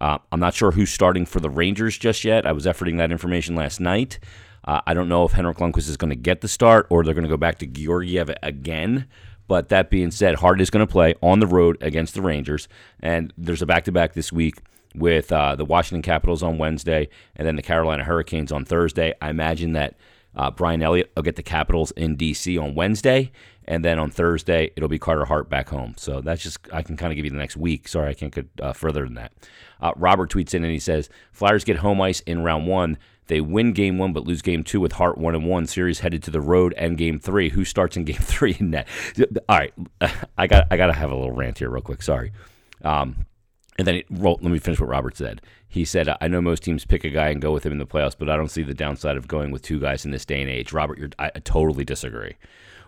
Uh, 0.00 0.18
I'm 0.30 0.40
not 0.40 0.54
sure 0.54 0.72
who's 0.72 0.90
starting 0.90 1.26
for 1.26 1.40
the 1.40 1.50
Rangers 1.50 1.96
just 1.96 2.24
yet. 2.24 2.46
I 2.46 2.52
was 2.52 2.66
efforting 2.66 2.98
that 2.98 3.12
information 3.12 3.54
last 3.54 3.80
night. 3.80 4.18
Uh, 4.64 4.80
I 4.86 4.94
don't 4.94 5.08
know 5.08 5.24
if 5.24 5.32
Henrik 5.32 5.58
Lundqvist 5.58 5.88
is 5.88 5.96
going 5.96 6.10
to 6.10 6.16
get 6.16 6.40
the 6.40 6.48
start 6.48 6.86
or 6.90 7.04
they're 7.04 7.14
going 7.14 7.24
to 7.24 7.30
go 7.30 7.36
back 7.36 7.58
to 7.58 7.66
Georgiev 7.66 8.30
again. 8.42 9.06
But 9.48 9.68
that 9.68 9.90
being 9.90 10.10
said, 10.10 10.36
Hart 10.36 10.60
is 10.60 10.70
going 10.70 10.86
to 10.86 10.90
play 10.90 11.14
on 11.20 11.40
the 11.40 11.46
road 11.46 11.76
against 11.80 12.14
the 12.14 12.22
Rangers, 12.22 12.68
and 13.00 13.32
there's 13.36 13.60
a 13.60 13.66
back-to-back 13.66 14.14
this 14.14 14.32
week 14.32 14.56
with 14.94 15.32
uh, 15.32 15.56
the 15.56 15.64
Washington 15.64 16.02
Capitals 16.02 16.42
on 16.42 16.58
Wednesday 16.58 17.08
and 17.36 17.46
then 17.46 17.56
the 17.56 17.62
Carolina 17.62 18.04
Hurricanes 18.04 18.52
on 18.52 18.64
Thursday. 18.64 19.14
I 19.20 19.30
imagine 19.30 19.72
that 19.72 19.94
uh, 20.34 20.50
Brian 20.50 20.82
Elliott 20.82 21.12
will 21.14 21.22
get 21.22 21.36
the 21.36 21.42
Capitals 21.42 21.90
in 21.92 22.16
D.C. 22.16 22.56
on 22.58 22.74
Wednesday, 22.74 23.30
and 23.66 23.84
then 23.84 23.98
on 23.98 24.10
Thursday 24.10 24.70
it'll 24.76 24.88
be 24.88 24.98
Carter 24.98 25.24
Hart 25.24 25.48
back 25.48 25.68
home. 25.68 25.94
So 25.96 26.20
that's 26.20 26.42
just 26.42 26.58
I 26.72 26.82
can 26.82 26.96
kind 26.96 27.12
of 27.12 27.16
give 27.16 27.24
you 27.24 27.30
the 27.30 27.36
next 27.36 27.56
week. 27.56 27.88
Sorry, 27.88 28.08
I 28.08 28.14
can't 28.14 28.34
get 28.34 28.48
uh, 28.60 28.72
further 28.72 29.04
than 29.04 29.14
that. 29.14 29.32
Uh, 29.80 29.92
Robert 29.96 30.30
tweets 30.30 30.54
in 30.54 30.64
and 30.64 30.72
he 30.72 30.78
says 30.78 31.08
Flyers 31.32 31.64
get 31.64 31.78
home 31.78 32.00
ice 32.00 32.20
in 32.20 32.42
round 32.42 32.66
one. 32.66 32.98
They 33.26 33.40
win 33.40 33.72
game 33.72 33.98
one 33.98 34.12
but 34.12 34.24
lose 34.24 34.42
game 34.42 34.64
two 34.64 34.80
with 34.80 34.92
Hart 34.92 35.18
one 35.18 35.34
and 35.34 35.46
one. 35.46 35.66
Series 35.66 36.00
headed 36.00 36.22
to 36.24 36.30
the 36.30 36.40
road 36.40 36.74
and 36.76 36.98
game 36.98 37.18
three. 37.18 37.50
Who 37.50 37.64
starts 37.64 37.96
in 37.96 38.04
game 38.04 38.16
three 38.20 38.56
in 38.58 38.70
net? 38.70 38.88
All 39.48 39.58
right, 39.58 39.74
I 40.38 40.46
got 40.46 40.66
I 40.70 40.76
got 40.76 40.86
to 40.86 40.92
have 40.92 41.10
a 41.10 41.14
little 41.14 41.32
rant 41.32 41.58
here 41.58 41.70
real 41.70 41.82
quick. 41.82 42.02
Sorry. 42.02 42.32
Um, 42.82 43.26
and 43.78 43.86
then, 43.86 43.96
it, 43.96 44.10
well, 44.10 44.38
let 44.42 44.52
me 44.52 44.58
finish 44.58 44.80
what 44.80 44.88
Robert 44.88 45.16
said. 45.16 45.40
He 45.66 45.84
said, 45.84 46.14
I 46.20 46.28
know 46.28 46.42
most 46.42 46.62
teams 46.62 46.84
pick 46.84 47.04
a 47.04 47.10
guy 47.10 47.28
and 47.28 47.40
go 47.40 47.52
with 47.52 47.64
him 47.64 47.72
in 47.72 47.78
the 47.78 47.86
playoffs, 47.86 48.16
but 48.18 48.28
I 48.28 48.36
don't 48.36 48.50
see 48.50 48.62
the 48.62 48.74
downside 48.74 49.16
of 49.16 49.28
going 49.28 49.50
with 49.50 49.62
two 49.62 49.80
guys 49.80 50.04
in 50.04 50.10
this 50.10 50.26
day 50.26 50.42
and 50.42 50.50
age. 50.50 50.72
Robert, 50.72 51.14
I 51.18 51.30
totally 51.30 51.84
disagree 51.84 52.36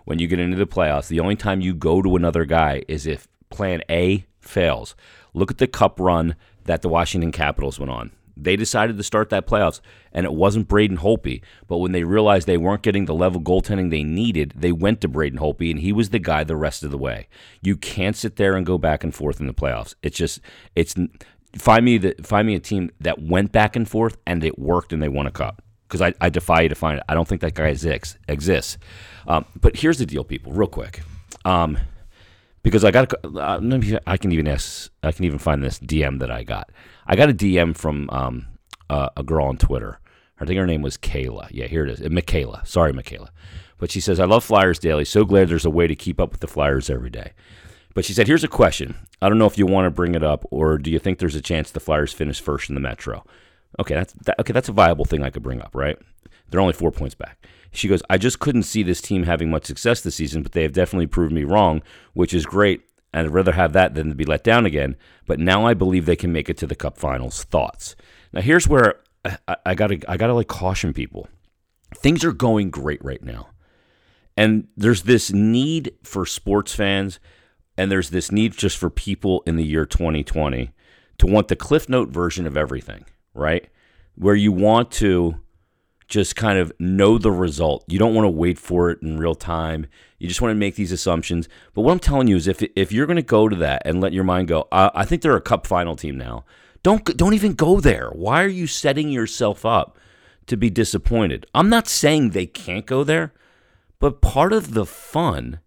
when 0.05 0.19
you 0.19 0.27
get 0.27 0.39
into 0.39 0.57
the 0.57 0.67
playoffs, 0.67 1.09
the 1.09 1.21
only 1.21 1.37
time 1.37 1.61
you 1.61 1.75
go 1.75 2.03
to 2.03 2.17
another 2.17 2.45
guy 2.45 2.83
is 2.89 3.07
if 3.07 3.27
plan 3.51 3.83
A 3.91 4.27
fails. 4.41 4.95
Look 5.33 5.51
at 5.51 5.59
the 5.59 5.67
cup 5.67 5.99
run 5.99 6.37
that 6.65 6.83
the 6.83 6.89
Washington 6.89 7.33
Capitals 7.33 7.79
went 7.79 7.91
on. 7.91 8.13
They 8.37 8.57
decided 8.57 8.97
to 8.97 9.03
start 9.03 9.31
that 9.31 9.47
playoffs, 9.47 9.81
and 10.13 10.25
it 10.25 10.33
wasn't 10.33 10.69
Braden 10.69 10.99
Holtby. 10.99 11.43
But 11.67 11.79
when 11.79 11.93
they 11.93 12.05
realized 12.05 12.47
they 12.47 12.57
weren't 12.57 12.83
getting 12.83 13.05
the 13.05 13.15
level 13.15 13.41
goaltending 13.41 13.91
they 13.91 14.03
needed, 14.03 14.53
they 14.57 14.73
went 14.73 15.01
to 15.03 15.09
Braden 15.09 15.39
Holtby, 15.39 15.71
and 15.71 15.81
he 15.81 15.93
was 15.93 16.11
the 16.11 16.19
guy 16.19 16.45
the 16.45 16.57
rest 16.57 16.83
of 16.83 16.91
the 16.91 16.99
way. 16.99 17.29
You 17.63 17.77
can't 17.77 18.17
sit 18.17 18.37
there 18.37 18.57
and 18.57 18.67
go 18.67 18.79
back 18.79 19.05
and 19.05 19.15
forth 19.15 19.41
in 19.41 19.47
the 19.47 19.55
playoffs. 19.55 19.95
It's 20.03 20.17
just, 20.17 20.41
it's 20.75 20.95
find 21.57 21.85
me 21.85 21.99
the 21.99 22.15
find 22.23 22.47
me 22.47 22.55
a 22.55 22.61
team 22.61 22.91
that 23.01 23.23
went 23.23 23.53
back 23.53 23.77
and 23.77 23.89
forth 23.89 24.17
and 24.27 24.43
it 24.43 24.59
worked 24.59 24.93
and 24.93 25.01
they 25.01 25.09
won 25.09 25.27
a 25.27 25.31
cup 25.31 25.63
because 25.87 26.03
I, 26.03 26.13
I 26.21 26.29
defy 26.29 26.63
you 26.63 26.69
to 26.69 26.75
find 26.75 26.99
it. 26.99 27.05
I 27.09 27.15
don't 27.15 27.29
think 27.29 27.41
that 27.43 27.55
guy 27.55 27.69
exists. 27.69 28.19
exists. 28.27 28.79
Um, 29.29 29.45
but 29.61 29.77
here's 29.77 29.99
the 29.99 30.07
deal, 30.07 30.25
people, 30.25 30.53
real 30.53 30.69
quick. 30.69 31.03
Um, 31.45 31.79
because 32.65 32.85
I 32.85 32.91
got, 32.91 33.13
uh, 33.25 33.61
I 34.07 34.17
can 34.17 34.33
even 34.33 34.49
ask, 34.49 34.91
I 35.05 35.13
can 35.13 35.25
even 35.25 35.39
find 35.39 35.63
this 35.63 35.79
DM 35.79 36.19
that 36.19 36.33
I 36.33 36.43
got. 36.43 36.71
I 37.07 37.15
got 37.15 37.31
a 37.31 37.35
DM 37.35 37.77
from 37.77 38.11
um, 38.11 38.47
uh, 38.91 39.11
a 39.17 39.23
girl 39.23 39.47
on 39.47 39.59
Twitter. 39.59 40.01
I 40.41 40.45
think 40.45 40.59
her 40.59 40.67
name 40.67 40.83
was 40.83 40.97
Kayla. 40.97 41.49
Yeah, 41.53 41.67
here 41.67 41.87
it 41.87 41.91
is. 41.91 42.11
Michaela. 42.11 42.63
Sorry, 42.65 42.93
Michaela. 42.93 43.31
But 43.79 43.93
she 43.93 44.01
says, 44.01 44.19
I 44.19 44.25
love 44.25 44.43
Flyers 44.43 44.81
Daily. 44.81 45.05
So 45.05 45.25
glad 45.25 45.49
there's 45.49 45.65
a 45.65 45.71
way 45.71 45.87
to 45.87 45.95
keep 45.95 46.21
up 46.21 46.33
with 46.33 46.41
the 46.41 46.49
Flyers 46.49 46.91
every 46.91 47.11
day. 47.11 47.33
But 47.95 48.05
she 48.05 48.13
said, 48.13 48.27
Here's 48.27 48.43
a 48.43 48.49
question. 48.49 48.97
I 49.23 49.29
don't 49.29 49.39
know 49.39 49.47
if 49.47 49.59
you 49.59 49.67
want 49.67 49.87
to 49.87 49.91
bring 49.91 50.15
it 50.15 50.25
up, 50.25 50.45
or 50.51 50.79
do 50.79 50.91
you 50.91 50.99
think 50.99 51.19
there's 51.19 51.37
a 51.37 51.41
chance 51.41 51.71
the 51.71 51.81
Flyers 51.81 52.13
finish 52.13 52.41
first 52.41 52.69
in 52.69 52.75
the 52.75 52.81
Metro? 52.81 53.25
Okay, 53.79 53.95
that's 53.95 54.13
that, 54.25 54.39
okay. 54.41 54.53
That's 54.53 54.69
a 54.69 54.73
viable 54.73 55.05
thing 55.05 55.23
I 55.23 55.31
could 55.31 55.43
bring 55.43 55.61
up, 55.61 55.75
right? 55.75 55.99
They're 56.55 56.61
only 56.61 56.73
four 56.73 56.93
points 56.93 57.15
back. 57.15 57.47
She 57.73 57.89
goes, 57.89 58.03
I 58.09 58.19
just 58.19 58.39
couldn't 58.39 58.63
see 58.63 58.85
this 58.85 59.01
team 59.01 59.25
having 59.25 59.51
much 59.51 59.65
success 59.65 60.01
this 60.01 60.15
season, 60.15 60.43
but 60.43 60.53
they 60.53 60.63
have 60.63 60.73
definitely 60.73 61.09
proved 61.09 61.33
me 61.33 61.43
wrong, 61.43 61.83
which 62.13 62.33
is 62.33 62.47
great. 62.47 62.83
And 63.13 63.27
I'd 63.27 63.33
rather 63.33 63.53
have 63.53 63.73
that 63.73 63.95
than 63.95 64.09
to 64.11 64.15
be 64.15 64.25
let 64.25 64.45
down 64.45 64.67
again. 64.67 64.97
But 65.27 65.41
now 65.41 65.67
I 65.67 65.75
believe 65.75 66.07
they 66.07 66.17
can 66.17 66.33
make 66.33 66.49
it 66.49 66.57
to 66.59 66.67
the 66.67 66.77
Cup 66.77 66.97
Finals. 66.99 67.45
Thoughts? 67.45 67.97
Now 68.33 68.41
here's 68.41 68.69
where 68.69 69.01
I, 69.25 69.57
I 69.67 69.75
gotta 69.75 69.99
I 70.09 70.17
gotta 70.17 70.35
like 70.35 70.49
caution 70.49 70.93
people. 70.93 71.29
Things 71.97 72.25
are 72.25 72.33
going 72.33 72.71
great 72.71 73.05
right 73.05 73.23
now, 73.23 73.49
and 74.37 74.67
there's 74.77 75.03
this 75.03 75.33
need 75.33 75.93
for 76.03 76.27
sports 76.27 76.75
fans, 76.75 77.21
and 77.77 77.91
there's 77.91 78.11
this 78.11 78.33
need 78.33 78.53
just 78.53 78.77
for 78.77 78.91
people 78.91 79.43
in 79.47 79.57
the 79.57 79.65
year 79.65 79.87
2020 79.87 80.73
to 81.19 81.27
want 81.27 81.47
the 81.47 81.57
Cliff 81.57 81.89
Note 81.89 82.09
version 82.09 82.47
of 82.47 82.57
everything 82.57 83.05
right? 83.35 83.69
Where 84.15 84.35
you 84.35 84.53
want 84.53 84.91
to 84.93 85.41
just 86.15 86.37
kind 86.37 86.59
of 86.59 86.73
know 86.79 87.19
the 87.19 87.33
result. 87.33 87.85
You 87.89 87.99
don't 87.99 88.15
want 88.15 88.25
to 88.25 88.31
wait 88.31 88.59
for 88.59 88.89
it 88.91 89.03
in 89.03 89.19
real 89.19 89.35
time. 89.35 89.87
You 90.21 90.29
just 90.29 90.41
want 90.41 90.53
to 90.53 90.57
make 90.57 90.77
these 90.77 90.93
assumptions. 90.93 91.49
But 91.75 91.83
what 91.83 91.93
I'm 91.93 91.99
telling 91.99 92.29
you 92.29 92.37
is, 92.37 92.47
if 92.47 92.63
if 92.77 92.93
you're 92.93 93.07
going 93.07 93.17
to 93.17 93.23
go 93.23 93.49
to 93.49 93.57
that 93.57 93.83
and 93.85 94.01
let 94.01 94.13
your 94.13 94.25
mind 94.25 94.47
go, 94.49 94.69
uh, 94.71 94.91
I 94.95 95.05
think 95.05 95.23
they're 95.23 95.37
a 95.37 95.41
Cup 95.41 95.67
final 95.67 95.97
team 95.97 96.17
now. 96.17 96.45
Don't 96.85 97.05
don't 97.17 97.35
even 97.35 97.55
go 97.55 97.81
there. 97.81 98.11
Why 98.11 98.45
are 98.45 98.49
you 98.61 98.67
setting 98.69 99.11
yourself 99.11 99.67
up 99.67 99.99
to 100.47 100.57
be 100.57 100.71
disappointed? 100.71 101.47
I'm 101.53 101.69
not 101.69 101.89
saying 101.89 102.31
they 102.31 102.47
can't 102.47 102.87
go 102.87 103.03
there, 103.05 103.33
But 103.99 104.21
part 104.21 104.53
of 104.53 104.75
the 104.75 104.85
fun 104.87 105.61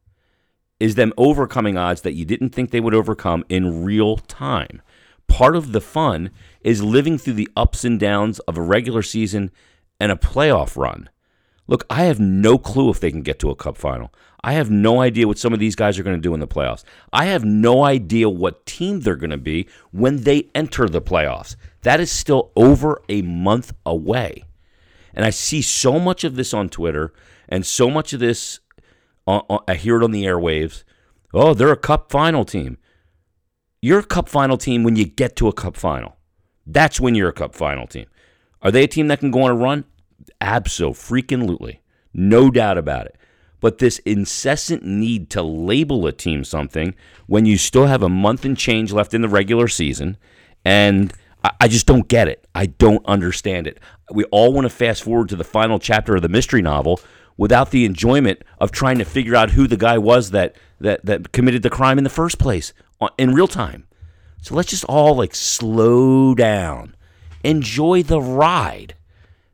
is 0.79 0.95
them 0.95 1.11
overcoming 1.17 1.77
odds 1.77 2.01
that 2.01 2.13
you 2.13 2.23
didn't 2.23 2.49
think 2.49 2.69
they 2.69 2.79
would 2.79 2.93
overcome 2.93 3.43
in 3.49 3.83
real 3.83 4.17
time. 4.17 4.81
Part 5.27 5.55
of 5.55 5.71
the 5.71 5.81
fun 5.81 6.29
is 6.61 6.83
living 6.83 7.17
through 7.17 7.33
the 7.33 7.49
ups 7.55 7.83
and 7.83 7.99
downs 7.99 8.37
of 8.41 8.57
a 8.57 8.61
regular 8.61 9.01
season 9.01 9.49
and 9.99 10.11
a 10.11 10.15
playoff 10.15 10.77
run. 10.77 11.09
Look, 11.67 11.85
I 11.89 12.03
have 12.03 12.19
no 12.19 12.57
clue 12.57 12.89
if 12.89 12.99
they 12.99 13.11
can 13.11 13.21
get 13.21 13.39
to 13.39 13.49
a 13.49 13.55
cup 13.55 13.77
final. 13.77 14.13
I 14.43 14.53
have 14.53 14.71
no 14.71 15.01
idea 15.01 15.27
what 15.27 15.37
some 15.37 15.53
of 15.53 15.59
these 15.59 15.75
guys 15.75 15.99
are 15.99 16.03
going 16.03 16.15
to 16.15 16.21
do 16.21 16.33
in 16.33 16.39
the 16.39 16.47
playoffs. 16.47 16.83
I 17.11 17.25
have 17.25 17.43
no 17.43 17.83
idea 17.83 18.29
what 18.29 18.65
team 18.65 19.01
they're 19.01 19.15
going 19.15 19.31
to 19.31 19.37
be 19.37 19.67
when 19.91 20.23
they 20.23 20.49
enter 20.55 20.87
the 20.87 21.01
playoffs. 21.01 21.55
That 21.81 21.99
is 21.99 22.11
still 22.11 22.51
over 22.55 23.01
a 23.09 23.21
month 23.23 23.73
away. 23.85 24.43
And 25.13 25.25
I 25.25 25.31
see 25.31 25.61
so 25.61 25.99
much 25.99 26.23
of 26.23 26.35
this 26.35 26.53
on 26.53 26.69
Twitter 26.69 27.13
and 27.49 27.65
so 27.65 27.89
much 27.89 28.13
of 28.13 28.19
this, 28.19 28.59
uh, 29.25 29.41
uh, 29.49 29.59
I 29.67 29.75
hear 29.75 29.97
it 29.97 30.03
on 30.03 30.11
the 30.11 30.23
airwaves. 30.23 30.83
Oh, 31.33 31.53
they're 31.53 31.71
a 31.71 31.77
cup 31.77 32.11
final 32.11 32.45
team. 32.45 32.77
You're 33.81 33.99
a 33.99 34.05
cup 34.05 34.29
final 34.29 34.57
team 34.57 34.83
when 34.83 34.95
you 34.95 35.05
get 35.05 35.35
to 35.37 35.47
a 35.47 35.53
cup 35.53 35.75
final. 35.75 36.17
That's 36.65 36.99
when 36.99 37.15
you're 37.15 37.29
a 37.29 37.33
cup 37.33 37.55
final 37.55 37.87
team. 37.87 38.05
Are 38.61 38.71
they 38.71 38.83
a 38.83 38.87
team 38.87 39.07
that 39.07 39.19
can 39.19 39.31
go 39.31 39.43
on 39.43 39.51
a 39.51 39.55
run? 39.55 39.85
Absolutely. 40.41 41.81
No 42.13 42.49
doubt 42.49 42.77
about 42.77 43.05
it. 43.05 43.15
But 43.59 43.79
this 43.79 43.99
incessant 43.99 44.83
need 44.83 45.29
to 45.31 45.41
label 45.41 46.05
a 46.05 46.11
team 46.11 46.43
something 46.43 46.93
when 47.25 47.45
you 47.45 47.57
still 47.57 47.87
have 47.87 48.03
a 48.03 48.09
month 48.09 48.45
and 48.45 48.57
change 48.57 48.91
left 48.91 49.13
in 49.13 49.21
the 49.21 49.29
regular 49.29 49.67
season, 49.67 50.17
and 50.63 51.11
I 51.59 51.67
just 51.67 51.85
don't 51.85 52.07
get 52.07 52.27
it. 52.27 52.47
I 52.53 52.67
don't 52.67 53.05
understand 53.05 53.67
it. 53.67 53.79
We 54.11 54.25
all 54.25 54.53
want 54.53 54.65
to 54.65 54.69
fast 54.69 55.03
forward 55.03 55.29
to 55.29 55.35
the 55.35 55.43
final 55.43 55.79
chapter 55.79 56.15
of 56.15 56.21
the 56.21 56.29
mystery 56.29 56.61
novel 56.61 56.99
without 57.37 57.71
the 57.71 57.85
enjoyment 57.85 58.43
of 58.59 58.71
trying 58.71 58.97
to 58.97 59.05
figure 59.05 59.35
out 59.35 59.51
who 59.51 59.67
the 59.67 59.77
guy 59.77 59.97
was 59.97 60.31
that 60.31 60.55
that 60.79 61.05
that 61.05 61.31
committed 61.31 61.63
the 61.63 61.69
crime 61.69 61.97
in 61.97 62.03
the 62.03 62.09
first 62.09 62.37
place 62.37 62.73
uh, 63.01 63.09
in 63.17 63.33
real 63.33 63.47
time. 63.47 63.87
So 64.41 64.55
let's 64.55 64.69
just 64.69 64.83
all 64.85 65.15
like 65.15 65.33
slow 65.35 66.35
down. 66.35 66.95
Enjoy 67.47 68.03
the 68.03 68.19
ride. 68.19 68.95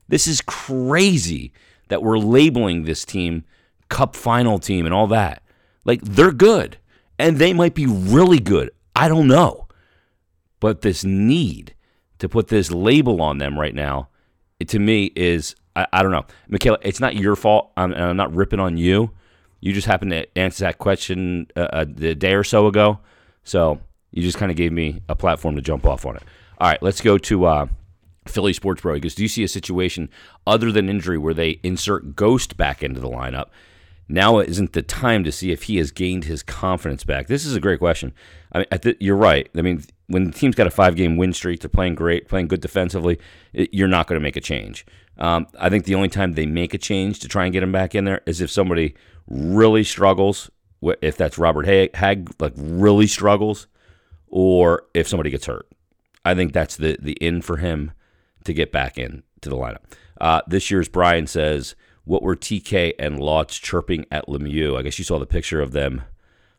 This 0.07 0.25
is 0.25 0.41
crazy 0.41 1.53
that 1.89 2.01
we're 2.01 2.17
labeling 2.17 2.83
this 2.83 3.05
team 3.05 3.43
cup 3.87 4.15
final 4.15 4.57
team 4.57 4.85
and 4.85 4.93
all 4.95 5.05
that. 5.07 5.43
Like 5.85 6.01
they're 6.01 6.31
good 6.31 6.77
and 7.19 7.37
they 7.37 7.53
might 7.53 7.75
be 7.75 7.85
really 7.85 8.39
good. 8.39 8.71
I 8.95 9.07
don't 9.07 9.27
know. 9.27 9.67
But 10.59 10.81
this 10.81 11.03
need 11.03 11.75
to 12.17 12.27
put 12.27 12.47
this 12.47 12.71
label 12.71 13.21
on 13.21 13.37
them 13.37 13.59
right 13.59 13.75
now, 13.75 14.09
it, 14.59 14.69
to 14.69 14.79
me 14.79 15.11
is 15.15 15.55
I, 15.75 15.85
I, 15.93 16.01
don't 16.01 16.11
know, 16.11 16.25
Michaela. 16.47 16.79
It's 16.81 16.99
not 16.99 17.15
your 17.15 17.35
fault. 17.35 17.73
I'm, 17.77 17.93
I'm, 17.93 18.17
not 18.17 18.33
ripping 18.33 18.59
on 18.59 18.75
you. 18.75 19.11
You 19.59 19.71
just 19.71 19.85
happened 19.85 20.11
to 20.11 20.37
answer 20.37 20.63
that 20.63 20.79
question 20.79 21.47
uh, 21.55 21.67
a, 21.71 21.81
a 21.81 22.15
day 22.15 22.33
or 22.33 22.43
so 22.43 22.65
ago, 22.65 22.99
so 23.43 23.79
you 24.11 24.23
just 24.23 24.37
kind 24.37 24.51
of 24.51 24.57
gave 24.57 24.71
me 24.71 25.01
a 25.07 25.15
platform 25.15 25.55
to 25.57 25.61
jump 25.61 25.85
off 25.85 26.07
on 26.07 26.15
it. 26.15 26.23
All 26.59 26.69
right, 26.69 26.81
let's 26.81 27.01
go 27.01 27.17
to 27.17 27.45
uh, 27.45 27.65
Philly 28.25 28.53
Sports 28.53 28.81
Pro. 28.81 28.95
Because 28.95 29.15
do 29.15 29.23
you 29.23 29.27
see 29.27 29.43
a 29.43 29.47
situation 29.47 30.09
other 30.47 30.71
than 30.71 30.89
injury 30.89 31.17
where 31.17 31.33
they 31.33 31.59
insert 31.63 32.15
Ghost 32.15 32.57
back 32.57 32.83
into 32.83 32.99
the 32.99 33.09
lineup? 33.09 33.49
Now 34.07 34.39
isn't 34.39 34.73
the 34.73 34.81
time 34.81 35.23
to 35.23 35.31
see 35.31 35.51
if 35.51 35.63
he 35.63 35.77
has 35.77 35.91
gained 35.91 36.25
his 36.25 36.43
confidence 36.43 37.03
back. 37.03 37.27
This 37.27 37.45
is 37.45 37.55
a 37.55 37.59
great 37.59 37.79
question. 37.79 38.13
I 38.51 38.59
mean, 38.59 38.95
you're 38.99 39.15
right. 39.15 39.49
I 39.55 39.61
mean, 39.61 39.83
when 40.07 40.25
the 40.25 40.31
team's 40.31 40.55
got 40.55 40.67
a 40.67 40.71
five 40.71 40.95
game 40.95 41.17
win 41.17 41.33
streak, 41.33 41.61
they're 41.61 41.69
playing 41.69 41.95
great, 41.95 42.27
playing 42.27 42.47
good 42.47 42.61
defensively. 42.61 43.19
It, 43.53 43.73
you're 43.73 43.87
not 43.87 44.07
going 44.07 44.19
to 44.19 44.23
make 44.23 44.35
a 44.35 44.41
change. 44.41 44.85
Um, 45.17 45.47
I 45.59 45.69
think 45.69 45.85
the 45.85 45.95
only 45.95 46.09
time 46.09 46.33
they 46.33 46.45
make 46.45 46.73
a 46.73 46.77
change 46.77 47.19
to 47.19 47.27
try 47.27 47.45
and 47.45 47.53
get 47.53 47.63
him 47.63 47.71
back 47.71 47.95
in 47.95 48.05
there 48.05 48.21
is 48.25 48.41
if 48.41 48.51
somebody 48.51 48.95
really 49.27 49.83
struggles. 49.83 50.49
If 51.01 51.15
that's 51.15 51.37
Robert 51.37 51.65
Hagg, 51.65 52.29
like 52.41 52.53
really 52.57 53.07
struggles, 53.07 53.67
or 54.27 54.83
if 54.93 55.07
somebody 55.07 55.29
gets 55.29 55.45
hurt. 55.45 55.65
I 56.25 56.35
think 56.35 56.51
that's 56.51 56.75
the 56.75 56.97
the 56.99 57.13
in 57.13 57.41
for 57.41 57.57
him 57.57 57.93
to 58.45 58.53
get 58.53 58.71
back 58.71 58.97
in 58.97 59.23
to 59.41 59.49
the 59.49 59.57
lineup. 59.57 59.81
Uh, 60.19 60.41
this 60.47 60.71
year's 60.71 60.87
Brian 60.87 61.27
says, 61.27 61.75
"What 62.05 62.23
were 62.23 62.35
TK 62.35 62.93
and 62.99 63.19
Lotz 63.19 63.61
chirping 63.61 64.05
at 64.11 64.27
Lemieux?" 64.27 64.77
I 64.77 64.81
guess 64.81 64.97
you 64.97 65.05
saw 65.05 65.19
the 65.19 65.25
picture 65.25 65.61
of 65.61 65.71
them 65.71 66.03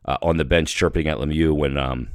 uh, 0.05 0.19
on 0.23 0.37
the 0.37 0.45
bench 0.45 0.75
chirping 0.75 1.09
at 1.09 1.19
Lemieux 1.19 1.55
when 1.55 1.77
um, 1.77 2.09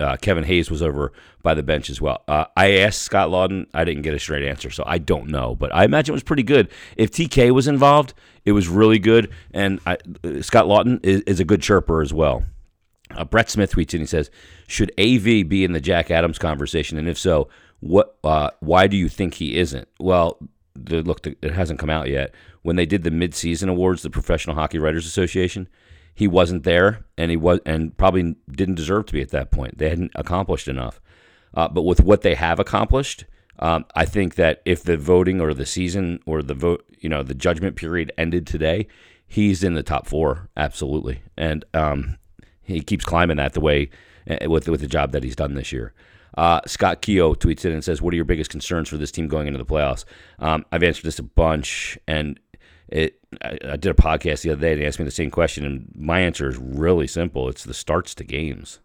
uh, 0.00 0.16
Kevin 0.16 0.44
Hayes 0.44 0.70
was 0.70 0.82
over 0.82 1.12
by 1.42 1.54
the 1.54 1.62
bench 1.62 1.88
as 1.88 2.00
well. 2.00 2.22
Uh, 2.26 2.46
I 2.56 2.78
asked 2.78 3.02
Scott 3.02 3.30
Laughton. 3.30 3.66
I 3.74 3.84
didn't 3.84 4.02
get 4.02 4.14
a 4.14 4.18
straight 4.18 4.44
answer, 4.44 4.70
so 4.70 4.82
I 4.86 4.98
don't 4.98 5.28
know. 5.28 5.54
But 5.54 5.74
I 5.74 5.84
imagine 5.84 6.12
it 6.12 6.16
was 6.16 6.22
pretty 6.22 6.42
good. 6.42 6.68
If 6.96 7.10
TK 7.10 7.52
was 7.52 7.68
involved, 7.68 8.14
it 8.44 8.52
was 8.52 8.68
really 8.68 8.98
good. 8.98 9.30
And 9.52 9.80
I, 9.86 9.98
uh, 10.24 10.42
Scott 10.42 10.66
Laughton 10.66 11.04
is, 11.04 11.22
is, 11.22 11.40
a 11.40 11.44
good 11.44 11.62
chirper 11.62 12.02
as 12.02 12.12
well. 12.12 12.44
Uh, 13.10 13.24
Brett 13.24 13.50
Smith 13.50 13.72
tweets 13.72 13.92
and 13.92 14.00
he 14.00 14.06
says, 14.06 14.30
"Should 14.66 14.90
AV 14.98 15.48
be 15.48 15.64
in 15.64 15.72
the 15.72 15.80
Jack 15.80 16.10
Adams 16.10 16.38
conversation? 16.38 16.98
And 16.98 17.08
if 17.08 17.18
so, 17.18 17.48
what? 17.84 18.16
Uh, 18.24 18.50
why 18.60 18.86
do 18.86 18.96
you 18.96 19.08
think 19.08 19.34
he 19.34 19.56
isn't?" 19.56 19.88
Well, 19.98 20.38
the, 20.74 21.02
look, 21.02 21.22
the, 21.22 21.36
it 21.42 21.52
hasn't 21.52 21.78
come 21.78 21.90
out 21.90 22.08
yet. 22.08 22.34
When 22.62 22.76
they 22.76 22.86
did 22.86 23.02
the 23.04 23.10
midseason 23.10 23.68
awards, 23.68 24.02
the 24.02 24.10
Professional 24.10 24.56
Hockey 24.56 24.78
Writers 24.78 25.06
Association, 25.06 25.68
he 26.14 26.26
wasn't 26.26 26.64
there, 26.64 27.04
and 27.18 27.30
he 27.30 27.36
was, 27.36 27.60
and 27.66 27.96
probably 27.96 28.36
didn't 28.50 28.76
deserve 28.76 29.06
to 29.06 29.12
be 29.12 29.20
at 29.20 29.30
that 29.30 29.50
point. 29.50 29.78
They 29.78 29.90
hadn't 29.90 30.12
accomplished 30.14 30.68
enough. 30.68 31.00
Uh, 31.52 31.68
but 31.68 31.82
with 31.82 32.00
what 32.00 32.22
they 32.22 32.34
have 32.34 32.58
accomplished, 32.58 33.24
um, 33.58 33.84
I 33.94 34.04
think 34.04 34.34
that 34.36 34.62
if 34.64 34.82
the 34.82 34.96
voting 34.96 35.40
or 35.40 35.54
the 35.54 35.66
season 35.66 36.20
or 36.26 36.42
the 36.42 36.54
vote, 36.54 36.84
you 36.98 37.08
know, 37.08 37.22
the 37.22 37.34
judgment 37.34 37.76
period 37.76 38.12
ended 38.18 38.46
today, 38.46 38.88
he's 39.26 39.62
in 39.62 39.74
the 39.74 39.82
top 39.82 40.06
four, 40.06 40.48
absolutely, 40.56 41.22
and 41.36 41.64
um, 41.74 42.16
he 42.62 42.80
keeps 42.80 43.04
climbing 43.04 43.36
that 43.36 43.52
the 43.52 43.60
way 43.60 43.90
uh, 44.28 44.50
with 44.50 44.68
with 44.68 44.80
the 44.80 44.88
job 44.88 45.12
that 45.12 45.22
he's 45.22 45.36
done 45.36 45.54
this 45.54 45.72
year. 45.72 45.92
Uh, 46.36 46.60
Scott 46.66 47.00
Keogh 47.00 47.34
tweets 47.34 47.64
it 47.64 47.72
and 47.72 47.84
says, 47.84 48.02
"What 48.02 48.12
are 48.12 48.16
your 48.16 48.24
biggest 48.24 48.50
concerns 48.50 48.88
for 48.88 48.96
this 48.96 49.12
team 49.12 49.28
going 49.28 49.46
into 49.46 49.58
the 49.58 49.64
playoffs?" 49.64 50.04
Um, 50.38 50.64
I've 50.72 50.82
answered 50.82 51.04
this 51.04 51.18
a 51.18 51.24
bunch, 51.24 51.98
and 52.06 52.38
it. 52.88 53.18
I, 53.42 53.58
I, 53.64 53.76
did 53.76 53.86
a 53.86 53.94
podcast 53.94 54.42
the 54.42 54.50
other 54.50 54.60
day 54.60 54.72
and 54.72 54.80
they 54.80 54.86
asked 54.86 55.00
me 55.00 55.04
the 55.04 55.10
same 55.10 55.30
question, 55.30 55.64
and 55.64 55.90
my 55.96 56.20
answer 56.20 56.48
is 56.48 56.56
really 56.56 57.06
simple: 57.06 57.48
it's 57.48 57.64
the 57.64 57.74
starts 57.74 58.14
to 58.16 58.24
games. 58.24 58.80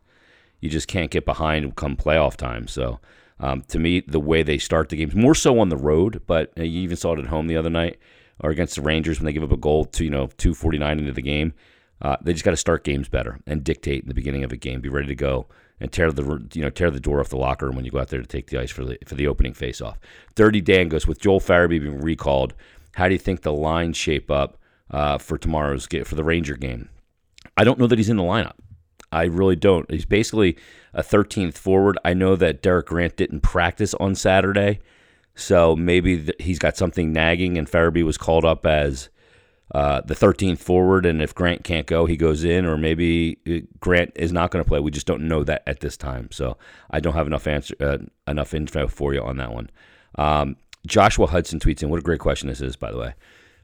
You 0.59 0.69
just 0.69 0.87
can't 0.87 1.11
get 1.11 1.25
behind 1.25 1.75
come 1.75 1.95
playoff 1.95 2.35
time. 2.35 2.67
So, 2.67 2.99
um, 3.39 3.61
to 3.69 3.79
me, 3.79 4.01
the 4.01 4.19
way 4.19 4.43
they 4.43 4.57
start 4.57 4.89
the 4.89 4.97
games, 4.97 5.15
more 5.15 5.35
so 5.35 5.59
on 5.59 5.69
the 5.69 5.77
road, 5.77 6.21
but 6.27 6.51
you 6.57 6.65
even 6.65 6.97
saw 6.97 7.13
it 7.13 7.19
at 7.19 7.27
home 7.27 7.47
the 7.47 7.57
other 7.57 7.69
night 7.69 7.97
or 8.41 8.49
against 8.49 8.75
the 8.75 8.81
Rangers 8.81 9.19
when 9.19 9.25
they 9.25 9.33
give 9.33 9.43
up 9.43 9.51
a 9.51 9.57
goal 9.57 9.85
to 9.85 10.03
you 10.03 10.09
know 10.09 10.27
249 10.37 10.99
into 10.99 11.11
the 11.11 11.21
game. 11.21 11.53
Uh, 12.01 12.15
they 12.21 12.31
just 12.31 12.45
got 12.45 12.51
to 12.51 12.57
start 12.57 12.83
games 12.83 13.09
better 13.09 13.39
and 13.45 13.63
dictate 13.63 14.03
in 14.03 14.07
the 14.07 14.13
beginning 14.13 14.43
of 14.43 14.51
a 14.51 14.57
game. 14.57 14.79
Be 14.81 14.89
ready 14.89 15.07
to 15.07 15.15
go 15.15 15.47
and 15.79 15.91
tear 15.91 16.11
the 16.11 16.47
you 16.53 16.61
know 16.61 16.69
tear 16.69 16.91
the 16.91 16.99
door 16.99 17.19
off 17.19 17.29
the 17.29 17.37
locker 17.37 17.65
room 17.65 17.75
when 17.75 17.85
you 17.85 17.91
go 17.91 17.99
out 17.99 18.09
there 18.09 18.21
to 18.21 18.27
take 18.27 18.47
the 18.47 18.59
ice 18.59 18.71
for 18.71 18.83
the 18.83 18.97
for 19.05 19.15
the 19.15 19.27
opening 19.27 19.53
faceoff. 19.53 19.95
Dirty 20.35 20.61
Dan 20.61 20.89
goes 20.89 21.07
with 21.07 21.19
Joel 21.19 21.39
Farabee 21.39 21.81
being 21.81 22.01
recalled. 22.01 22.53
How 22.95 23.07
do 23.07 23.13
you 23.13 23.19
think 23.19 23.41
the 23.41 23.53
line 23.53 23.93
shape 23.93 24.29
up 24.29 24.57
uh, 24.91 25.17
for 25.17 25.37
tomorrow's 25.37 25.87
game 25.87 26.03
for 26.03 26.15
the 26.15 26.23
Ranger 26.23 26.55
game? 26.55 26.89
I 27.55 27.63
don't 27.63 27.79
know 27.79 27.87
that 27.87 27.99
he's 27.99 28.09
in 28.09 28.17
the 28.17 28.23
lineup. 28.23 28.55
I 29.11 29.25
really 29.25 29.55
don't. 29.55 29.89
He's 29.89 30.05
basically 30.05 30.57
a 30.93 31.01
13th 31.01 31.55
forward. 31.55 31.97
I 32.05 32.13
know 32.13 32.35
that 32.35 32.61
Derek 32.61 32.87
Grant 32.87 33.15
didn't 33.15 33.41
practice 33.41 33.93
on 33.95 34.15
Saturday, 34.15 34.79
so 35.35 35.75
maybe 35.75 36.31
he's 36.39 36.59
got 36.59 36.77
something 36.77 37.11
nagging, 37.11 37.57
and 37.57 37.69
Farabee 37.69 38.03
was 38.03 38.17
called 38.17 38.45
up 38.45 38.65
as 38.65 39.09
uh, 39.73 40.01
the 40.01 40.15
13th 40.15 40.57
forward, 40.57 41.05
and 41.05 41.21
if 41.21 41.35
Grant 41.35 41.63
can't 41.63 41.85
go, 41.85 42.05
he 42.05 42.17
goes 42.17 42.43
in, 42.43 42.65
or 42.65 42.75
maybe 42.75 43.37
uh, 43.47 43.65
Grant 43.79 44.11
is 44.15 44.31
not 44.31 44.49
going 44.49 44.63
to 44.63 44.67
play. 44.67 44.79
We 44.79 44.91
just 44.91 45.05
don't 45.05 45.27
know 45.27 45.43
that 45.43 45.63
at 45.67 45.79
this 45.79 45.95
time, 45.95 46.29
so 46.31 46.57
I 46.89 46.99
don't 46.99 47.13
have 47.13 47.27
enough 47.27 47.45
answer, 47.45 47.75
uh, 47.79 47.97
enough 48.27 48.53
info 48.53 48.87
for 48.87 49.13
you 49.13 49.21
on 49.21 49.37
that 49.37 49.53
one. 49.53 49.69
Um, 50.15 50.55
Joshua 50.87 51.27
Hudson 51.27 51.59
tweets 51.59 51.83
in. 51.83 51.89
What 51.89 51.99
a 51.99 52.03
great 52.03 52.19
question 52.19 52.49
this 52.49 52.61
is, 52.61 52.75
by 52.75 52.91
the 52.91 52.97
way. 52.97 53.13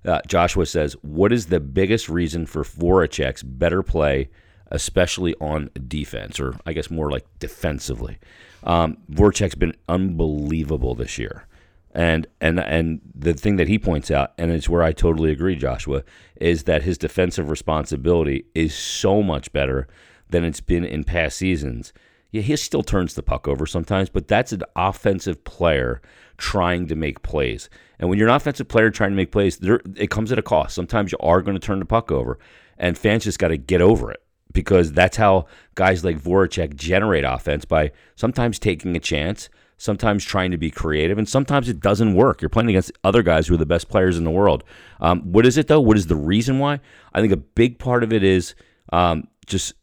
Uh, 0.06 0.22
Joshua 0.28 0.68
says, 0.68 0.94
"What 1.02 1.32
is 1.32 1.48
the 1.48 1.60
biggest 1.60 2.08
reason 2.08 2.46
for 2.46 2.64
Voracek's 2.64 3.42
better 3.42 3.82
play, 3.82 4.30
especially 4.68 5.34
on 5.42 5.72
defense, 5.88 6.40
or 6.40 6.56
I 6.68 6.74
guess 6.74 6.92
more 6.92 7.10
like 7.10 7.26
defensively?" 7.40 8.20
Um, 8.64 8.98
Voracek's 9.12 9.56
been 9.56 9.76
unbelievable 9.90 10.94
this 10.94 11.18
year. 11.18 11.48
And 11.96 12.28
and 12.42 12.60
and 12.60 13.00
the 13.16 13.34
thing 13.34 13.56
that 13.56 13.70
he 13.70 13.80
points 13.80 14.12
out, 14.12 14.34
and 14.38 14.52
it's 14.52 14.68
where 14.68 14.84
I 14.84 14.92
totally 14.92 15.32
agree, 15.32 15.56
Joshua, 15.56 16.04
is 16.36 16.64
that 16.64 16.84
his 16.84 16.98
defensive 16.98 17.50
responsibility 17.50 18.46
is 18.54 18.76
so 18.76 19.24
much 19.24 19.52
better 19.54 19.88
than 20.30 20.44
it's 20.44 20.60
been 20.60 20.84
in 20.84 21.06
past 21.06 21.38
seasons. 21.38 21.94
Yeah, 22.32 22.42
he 22.42 22.58
still 22.58 22.84
turns 22.84 23.14
the 23.14 23.24
puck 23.24 23.48
over 23.48 23.66
sometimes, 23.66 24.10
but 24.10 24.28
that's 24.28 24.52
an 24.52 24.64
offensive 24.76 25.46
player 25.46 26.02
trying 26.38 26.88
to 26.88 26.96
make 26.96 27.22
plays. 27.22 27.70
And 27.98 28.10
when 28.10 28.20
you're 28.20 28.28
an 28.28 28.36
offensive 28.36 28.68
player 28.68 28.90
trying 28.90 29.12
to 29.12 29.16
make 29.16 29.32
plays, 29.32 29.58
there, 29.58 29.80
it 29.96 30.10
comes 30.10 30.34
at 30.34 30.40
a 30.40 30.42
cost. 30.42 30.76
Sometimes 30.76 31.14
you 31.14 31.18
are 31.22 31.42
going 31.42 31.56
to 31.56 31.66
turn 31.66 31.80
the 31.80 31.86
puck 31.86 32.12
over, 32.12 32.38
and 32.78 32.98
fans 32.98 33.24
just 33.24 33.40
got 33.40 33.48
to 33.50 33.58
get 33.58 33.80
over 33.80 34.12
it 34.12 34.22
because 34.52 34.92
that's 34.92 35.16
how 35.16 35.46
guys 35.76 36.04
like 36.04 36.20
Voracek 36.20 36.76
generate 36.76 37.24
offense 37.24 37.64
by 37.64 37.92
sometimes 38.16 38.60
taking 38.60 38.98
a 38.98 39.00
chance, 39.00 39.50
sometimes 39.78 40.24
trying 40.24 40.52
to 40.52 40.58
be 40.58 40.72
creative, 40.72 41.18
and 41.18 41.28
sometimes 41.28 41.70
it 41.70 41.80
doesn't 41.80 42.16
work. 42.16 42.42
You're 42.42 42.50
playing 42.50 42.70
against 42.70 42.92
other 43.04 43.24
guys 43.24 43.48
who 43.48 43.56
are 43.56 43.58
the 43.58 43.66
best 43.66 43.90
players 43.90 44.18
in 44.18 44.24
the 44.24 44.32
world. 44.32 44.64
Um, 45.00 45.22
what 45.32 45.46
is 45.46 45.58
it 45.58 45.68
though? 45.68 45.82
What 45.82 45.98
is 45.98 46.08
the 46.08 46.16
reason 46.16 46.60
why? 46.60 46.80
I 47.14 47.22
think 47.22 47.34
a 47.34 47.38
big 47.38 47.80
part 47.80 48.04
of 48.04 48.14
it 48.14 48.24
is 48.24 48.56
um, 48.92 49.28
just 49.46 49.74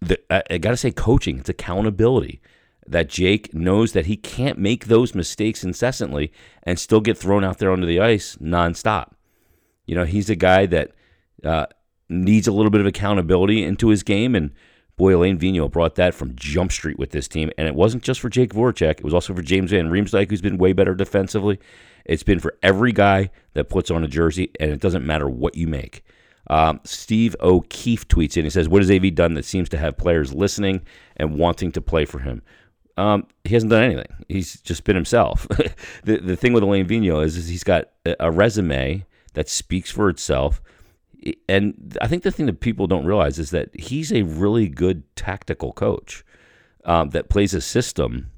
the, 0.00 0.18
I 0.50 0.58
got 0.58 0.70
to 0.70 0.76
say 0.76 0.90
coaching. 0.90 1.38
It's 1.38 1.48
accountability. 1.48 2.40
That 2.86 3.10
Jake 3.10 3.52
knows 3.52 3.92
that 3.92 4.06
he 4.06 4.16
can't 4.16 4.58
make 4.58 4.86
those 4.86 5.14
mistakes 5.14 5.62
incessantly 5.62 6.32
and 6.62 6.78
still 6.78 7.02
get 7.02 7.18
thrown 7.18 7.44
out 7.44 7.58
there 7.58 7.70
onto 7.70 7.86
the 7.86 8.00
ice 8.00 8.36
nonstop. 8.36 9.10
You 9.84 9.94
know, 9.94 10.04
he's 10.04 10.30
a 10.30 10.34
guy 10.34 10.64
that 10.64 10.92
uh, 11.44 11.66
needs 12.08 12.48
a 12.48 12.52
little 12.52 12.70
bit 12.70 12.80
of 12.80 12.86
accountability 12.86 13.62
into 13.62 13.88
his 13.88 14.02
game. 14.02 14.34
And 14.34 14.52
boy, 14.98 15.16
Alain 15.16 15.38
Vigneault 15.38 15.70
brought 15.70 15.94
that 15.94 16.12
from 16.12 16.34
Jump 16.36 16.72
Street 16.72 16.98
with 16.98 17.12
this 17.12 17.28
team. 17.28 17.50
And 17.56 17.66
it 17.66 17.74
wasn't 17.74 18.02
just 18.02 18.20
for 18.20 18.28
Jake 18.28 18.52
Voracek, 18.52 18.98
it 18.98 19.04
was 19.04 19.14
also 19.14 19.34
for 19.34 19.42
James 19.42 19.70
Van 19.70 19.90
Riemsdyk, 19.90 20.28
who's 20.28 20.42
been 20.42 20.58
way 20.58 20.74
better 20.74 20.94
defensively. 20.94 21.58
It's 22.04 22.22
been 22.22 22.40
for 22.40 22.58
every 22.62 22.92
guy 22.92 23.30
that 23.54 23.68
puts 23.68 23.90
on 23.90 24.04
a 24.04 24.08
jersey, 24.08 24.50
and 24.60 24.70
it 24.70 24.80
doesn't 24.80 25.06
matter 25.06 25.28
what 25.28 25.54
you 25.54 25.66
make. 25.66 26.04
Um, 26.48 26.80
Steve 26.84 27.36
O'Keefe 27.40 28.08
tweets 28.08 28.36
in. 28.36 28.44
He 28.44 28.50
says, 28.50 28.68
What 28.68 28.82
has 28.82 28.90
AV 28.90 29.14
done 29.14 29.34
that 29.34 29.44
seems 29.44 29.68
to 29.70 29.78
have 29.78 29.96
players 29.96 30.34
listening 30.34 30.82
and 31.16 31.38
wanting 31.38 31.72
to 31.72 31.80
play 31.80 32.04
for 32.04 32.20
him? 32.20 32.42
Um, 32.96 33.26
he 33.44 33.54
hasn't 33.54 33.70
done 33.70 33.84
anything. 33.84 34.24
He's 34.28 34.60
just 34.60 34.84
been 34.84 34.96
himself. 34.96 35.46
the, 36.04 36.16
the 36.16 36.36
thing 36.36 36.52
with 36.52 36.62
Alain 36.62 36.88
Vigneault 36.88 37.24
is, 37.24 37.36
is 37.36 37.48
he's 37.48 37.64
got 37.64 37.90
a 38.18 38.30
resume 38.30 39.06
that 39.34 39.48
speaks 39.48 39.90
for 39.90 40.08
itself 40.08 40.60
and 41.48 41.96
I 42.00 42.06
think 42.06 42.22
the 42.22 42.30
thing 42.30 42.46
that 42.46 42.60
people 42.60 42.86
don't 42.86 43.04
realize 43.04 43.38
is 43.38 43.50
that 43.50 43.70
he's 43.78 44.12
a 44.12 44.22
really 44.22 44.68
good 44.68 45.02
tactical 45.16 45.72
coach 45.72 46.24
um, 46.84 47.10
that 47.10 47.28
plays 47.28 47.54
a 47.54 47.60
system 47.60 48.30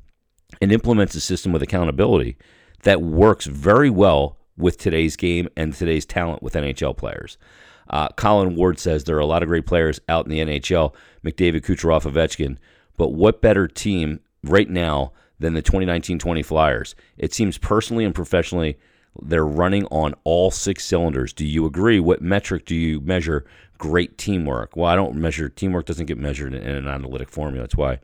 and 0.61 0.73
implements 0.73 1.15
a 1.15 1.21
system 1.21 1.53
with 1.53 1.63
accountability 1.63 2.37
that 2.83 3.03
works 3.03 3.47
very 3.47 3.91
well 3.91 4.39
with 4.57 4.79
today's 4.79 5.17
game 5.17 5.49
and 5.57 5.75
today's 5.75 6.07
talent 6.07 6.43
with 6.43 6.55
NHL 6.55 6.97
players. 6.97 7.39
Uh, 7.89 8.09
Colin 8.17 8.57
Ward 8.57 8.79
says 8.79 9.05
there 9.05 9.17
are 9.17 9.21
a 9.21 9.27
lot 9.27 9.43
of 9.43 9.49
great 9.49 9.67
players 9.67 10.01
out 10.09 10.25
in 10.25 10.31
the 10.31 10.41
NHL, 10.41 10.95
McDavid, 11.25 11.63
Kucherov, 11.63 12.11
Ovechkin, 12.11 12.57
but 12.97 13.13
what 13.13 13.43
better 13.43 13.67
team 13.67 14.21
right 14.45 14.69
now 14.69 15.13
than 15.39 15.55
the 15.55 15.63
2019-20 15.63 16.45
Flyers? 16.45 16.95
It 17.19 17.35
seems 17.35 17.59
personally 17.59 18.05
and 18.05 18.15
professionally– 18.15 18.79
they're 19.23 19.47
running 19.47 19.87
on 19.87 20.15
all 20.25 20.51
six 20.51 20.85
cylinders. 20.85 21.33
Do 21.33 21.47
you 21.47 21.67
agree? 21.67 22.01
What 22.01 22.23
metric 22.23 22.65
do 22.65 22.75
you 22.75 23.01
measure 23.01 23.45
great 23.79 24.19
teamwork? 24.19 24.77
Well, 24.77 24.91
I 24.91 24.95
don't 24.95 25.17
measure 25.17 25.49
teamwork. 25.49 25.87
Doesn't 25.87 26.07
get 26.07 26.19
measured 26.19 26.55
in, 26.55 26.67
an 26.67 26.89
analytic 26.89 27.29
formula. 27.29 27.65
That's 27.65 27.77
why 27.77 27.99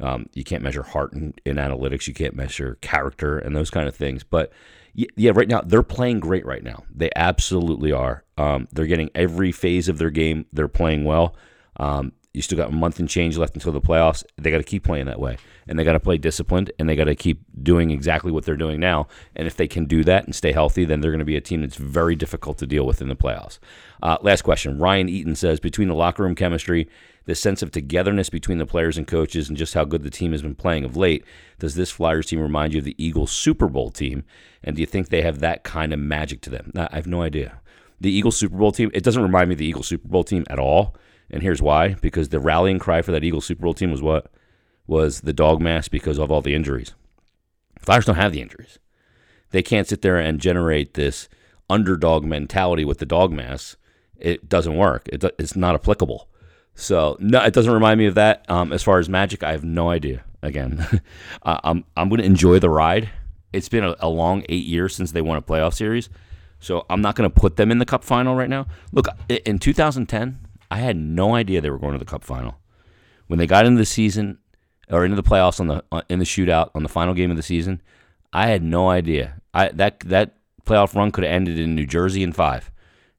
um, 0.00 0.28
you 0.34 0.44
can't 0.44 0.62
measure 0.62 0.82
heart 0.82 1.12
in, 1.12 1.34
in, 1.44 1.56
analytics. 1.56 2.06
You 2.06 2.14
can't 2.14 2.34
measure 2.34 2.78
character 2.80 3.38
and 3.38 3.54
those 3.54 3.70
kind 3.70 3.88
of 3.88 3.94
things. 3.94 4.24
But 4.24 4.52
yeah, 4.94 5.32
right 5.34 5.48
now 5.48 5.60
they're 5.60 5.82
playing 5.82 6.20
great. 6.20 6.46
Right 6.46 6.62
now, 6.62 6.84
they 6.94 7.10
absolutely 7.16 7.92
are. 7.92 8.24
Um, 8.38 8.66
they're 8.72 8.86
getting 8.86 9.10
every 9.14 9.52
phase 9.52 9.88
of 9.88 9.98
their 9.98 10.10
game. 10.10 10.46
They're 10.52 10.68
playing 10.68 11.04
well. 11.04 11.36
Um, 11.78 12.12
you 12.36 12.42
still 12.42 12.58
got 12.58 12.68
a 12.68 12.72
month 12.72 13.00
and 13.00 13.08
change 13.08 13.38
left 13.38 13.54
until 13.54 13.72
the 13.72 13.80
playoffs. 13.80 14.22
They 14.36 14.50
got 14.50 14.58
to 14.58 14.62
keep 14.62 14.84
playing 14.84 15.06
that 15.06 15.18
way, 15.18 15.38
and 15.66 15.78
they 15.78 15.84
got 15.84 15.94
to 15.94 16.00
play 16.00 16.18
disciplined, 16.18 16.70
and 16.78 16.86
they 16.86 16.94
got 16.94 17.04
to 17.04 17.14
keep 17.14 17.40
doing 17.62 17.90
exactly 17.90 18.30
what 18.30 18.44
they're 18.44 18.56
doing 18.56 18.78
now. 18.78 19.08
And 19.34 19.46
if 19.46 19.56
they 19.56 19.66
can 19.66 19.86
do 19.86 20.04
that 20.04 20.26
and 20.26 20.34
stay 20.34 20.52
healthy, 20.52 20.84
then 20.84 21.00
they're 21.00 21.10
going 21.10 21.18
to 21.20 21.24
be 21.24 21.36
a 21.36 21.40
team 21.40 21.62
that's 21.62 21.76
very 21.76 22.14
difficult 22.14 22.58
to 22.58 22.66
deal 22.66 22.84
with 22.84 23.00
in 23.00 23.08
the 23.08 23.16
playoffs. 23.16 23.58
Uh, 24.02 24.18
last 24.20 24.42
question: 24.42 24.78
Ryan 24.78 25.08
Eaton 25.08 25.34
says 25.34 25.60
between 25.60 25.88
the 25.88 25.94
locker 25.94 26.24
room 26.24 26.34
chemistry, 26.34 26.90
the 27.24 27.34
sense 27.34 27.62
of 27.62 27.70
togetherness 27.70 28.28
between 28.28 28.58
the 28.58 28.66
players 28.66 28.98
and 28.98 29.06
coaches, 29.06 29.48
and 29.48 29.56
just 29.56 29.72
how 29.72 29.84
good 29.84 30.02
the 30.02 30.10
team 30.10 30.32
has 30.32 30.42
been 30.42 30.54
playing 30.54 30.84
of 30.84 30.94
late, 30.94 31.24
does 31.58 31.74
this 31.74 31.90
Flyers 31.90 32.26
team 32.26 32.40
remind 32.40 32.74
you 32.74 32.80
of 32.80 32.84
the 32.84 33.02
Eagles 33.02 33.32
Super 33.32 33.68
Bowl 33.68 33.90
team? 33.90 34.24
And 34.62 34.76
do 34.76 34.82
you 34.82 34.86
think 34.86 35.08
they 35.08 35.22
have 35.22 35.38
that 35.38 35.64
kind 35.64 35.94
of 35.94 35.98
magic 35.98 36.42
to 36.42 36.50
them? 36.50 36.70
I 36.76 36.96
have 36.96 37.06
no 37.06 37.22
idea. 37.22 37.60
The 37.98 38.12
Eagles 38.12 38.36
Super 38.36 38.58
Bowl 38.58 38.72
team, 38.72 38.90
it 38.92 39.02
doesn't 39.02 39.22
remind 39.22 39.48
me 39.48 39.54
of 39.54 39.58
the 39.58 39.66
Eagles 39.66 39.88
Super 39.88 40.06
Bowl 40.06 40.22
team 40.22 40.44
at 40.50 40.58
all 40.58 40.94
and 41.30 41.42
here's 41.42 41.62
why: 41.62 41.94
because 41.94 42.28
the 42.28 42.40
rallying 42.40 42.78
cry 42.78 43.02
for 43.02 43.12
that 43.12 43.24
Eagles 43.24 43.46
Super 43.46 43.62
Bowl 43.62 43.74
team 43.74 43.90
was 43.90 44.02
what 44.02 44.30
was 44.86 45.22
the 45.22 45.32
dog 45.32 45.60
mask 45.60 45.90
because 45.90 46.18
of 46.18 46.30
all 46.30 46.42
the 46.42 46.54
injuries. 46.54 46.94
Flyers 47.78 48.04
don't 48.04 48.16
have 48.16 48.32
the 48.32 48.40
injuries. 48.40 48.78
They 49.50 49.62
can't 49.62 49.88
sit 49.88 50.02
there 50.02 50.18
and 50.18 50.40
generate 50.40 50.94
this 50.94 51.28
underdog 51.68 52.24
mentality 52.24 52.84
with 52.84 52.98
the 52.98 53.06
dog 53.06 53.32
mask. 53.32 53.78
It 54.16 54.48
doesn't 54.48 54.76
work. 54.76 55.08
It, 55.08 55.24
it's 55.38 55.56
not 55.56 55.74
applicable. 55.74 56.28
So 56.74 57.16
no, 57.20 57.42
it 57.42 57.54
doesn't 57.54 57.72
remind 57.72 57.98
me 57.98 58.06
of 58.06 58.14
that. 58.14 58.48
Um, 58.50 58.72
as 58.72 58.82
far 58.82 58.98
as 58.98 59.08
magic, 59.08 59.42
I 59.42 59.52
have 59.52 59.64
no 59.64 59.90
idea. 59.90 60.24
Again, 60.42 60.86
I'm 61.42 61.84
I'm 61.96 62.08
going 62.08 62.20
to 62.20 62.26
enjoy 62.26 62.58
the 62.58 62.70
ride. 62.70 63.10
It's 63.52 63.68
been 63.68 63.84
a, 63.84 63.96
a, 64.00 64.08
long 64.08 64.44
eight 64.48 64.66
years 64.66 64.94
since 64.94 65.12
they 65.12 65.22
won 65.22 65.38
a 65.38 65.42
playoff 65.42 65.72
series, 65.72 66.10
so 66.60 66.84
I'm 66.90 67.00
not 67.00 67.14
going 67.14 67.28
to 67.28 67.34
put 67.34 67.56
them 67.56 67.70
in 67.70 67.78
the 67.78 67.86
Cup 67.86 68.04
final 68.04 68.36
right 68.36 68.50
now. 68.50 68.66
Look, 68.92 69.06
in 69.28 69.58
2010, 69.58 70.45
I 70.70 70.78
had 70.78 70.96
no 70.96 71.34
idea 71.34 71.60
they 71.60 71.70
were 71.70 71.78
going 71.78 71.92
to 71.92 71.98
the 71.98 72.04
Cup 72.04 72.24
final. 72.24 72.58
When 73.26 73.38
they 73.38 73.46
got 73.46 73.66
into 73.66 73.78
the 73.78 73.86
season 73.86 74.38
or 74.90 75.04
into 75.04 75.16
the 75.16 75.22
playoffs 75.22 75.60
on 75.60 75.68
the 75.68 75.84
uh, 75.90 76.02
in 76.08 76.18
the 76.18 76.24
shootout 76.24 76.70
on 76.74 76.82
the 76.82 76.88
final 76.88 77.14
game 77.14 77.30
of 77.30 77.36
the 77.36 77.42
season, 77.42 77.80
I 78.32 78.48
had 78.48 78.62
no 78.62 78.88
idea. 78.88 79.40
I 79.52 79.68
that 79.70 80.00
that 80.00 80.36
playoff 80.64 80.94
run 80.94 81.10
could 81.10 81.24
have 81.24 81.32
ended 81.32 81.58
in 81.58 81.74
New 81.74 81.86
Jersey 81.86 82.22
in 82.22 82.32
five. 82.32 82.70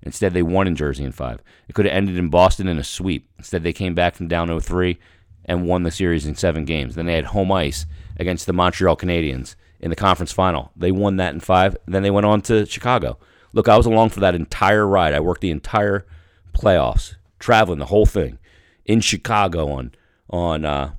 Instead, 0.04 0.34
they 0.34 0.44
won 0.44 0.68
in 0.68 0.76
Jersey 0.76 1.04
in 1.04 1.12
five. 1.12 1.42
It 1.68 1.74
could 1.74 1.86
have 1.86 1.96
ended 1.96 2.18
in 2.18 2.30
Boston 2.30 2.68
in 2.68 2.78
a 2.78 2.84
sweep. 2.84 3.30
Instead, 3.38 3.64
they 3.64 3.74
came 3.74 3.96
back 3.96 4.16
from 4.16 4.28
down 4.28 4.48
0-3 4.48 4.98
and 5.44 5.68
won 5.68 5.84
the 5.84 5.92
series 5.92 6.26
in 6.26 6.36
seven 6.36 6.66
games. 6.66 6.96
Then 6.96 7.08
they 7.08 7.16
had 7.16 7.26
home 7.26 7.52
ice 7.52 7.88
against 8.18 8.46
the 8.46 8.54
Montreal 8.54 8.96
Canadiens 8.96 9.56
in 9.80 9.90
the 9.90 9.96
conference 9.96 10.32
final. 10.32 10.72
They 10.76 10.92
won 10.92 11.18
that 11.18 11.34
in 11.34 11.40
five. 11.40 11.76
Then 11.88 12.04
they 12.04 12.12
went 12.12 12.26
on 12.26 12.42
to 12.44 12.66
Chicago. 12.66 13.18
Look, 13.54 13.68
I 13.68 13.78
was 13.78 13.86
along 13.86 14.10
for 14.10 14.20
that 14.20 14.36
entire 14.36 14.86
ride. 14.86 15.14
I 15.14 15.20
worked 15.20 15.42
the 15.42 15.52
entire 15.52 16.06
playoffs 16.54 17.16
traveling 17.40 17.80
the 17.80 17.86
whole 17.86 18.06
thing 18.06 18.40
in 18.86 19.02
Chicago 19.02 19.72
on 19.72 19.92
on 20.30 20.66
uh, 20.66 20.96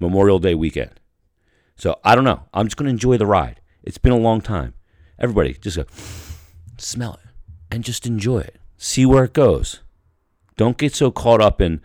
Memorial 0.00 0.38
Day 0.38 0.54
weekend. 0.54 0.98
So 1.76 1.98
I 2.04 2.14
don't 2.14 2.24
know. 2.24 2.44
I'm 2.52 2.66
just 2.66 2.76
going 2.76 2.86
to 2.86 2.90
enjoy 2.90 3.16
the 3.16 3.26
ride. 3.26 3.60
It's 3.82 3.98
been 3.98 4.12
a 4.12 4.18
long 4.18 4.40
time. 4.40 4.74
Everybody, 5.18 5.54
just 5.54 5.76
go 5.76 5.84
smell 6.76 7.14
it 7.14 7.30
and 7.70 7.84
just 7.84 8.06
enjoy 8.06 8.40
it. 8.40 8.56
See 8.76 9.06
where 9.06 9.24
it 9.24 9.32
goes. 9.32 9.80
Don't 10.56 10.78
get 10.78 10.94
so 10.94 11.10
caught 11.10 11.40
up 11.40 11.60
in 11.60 11.80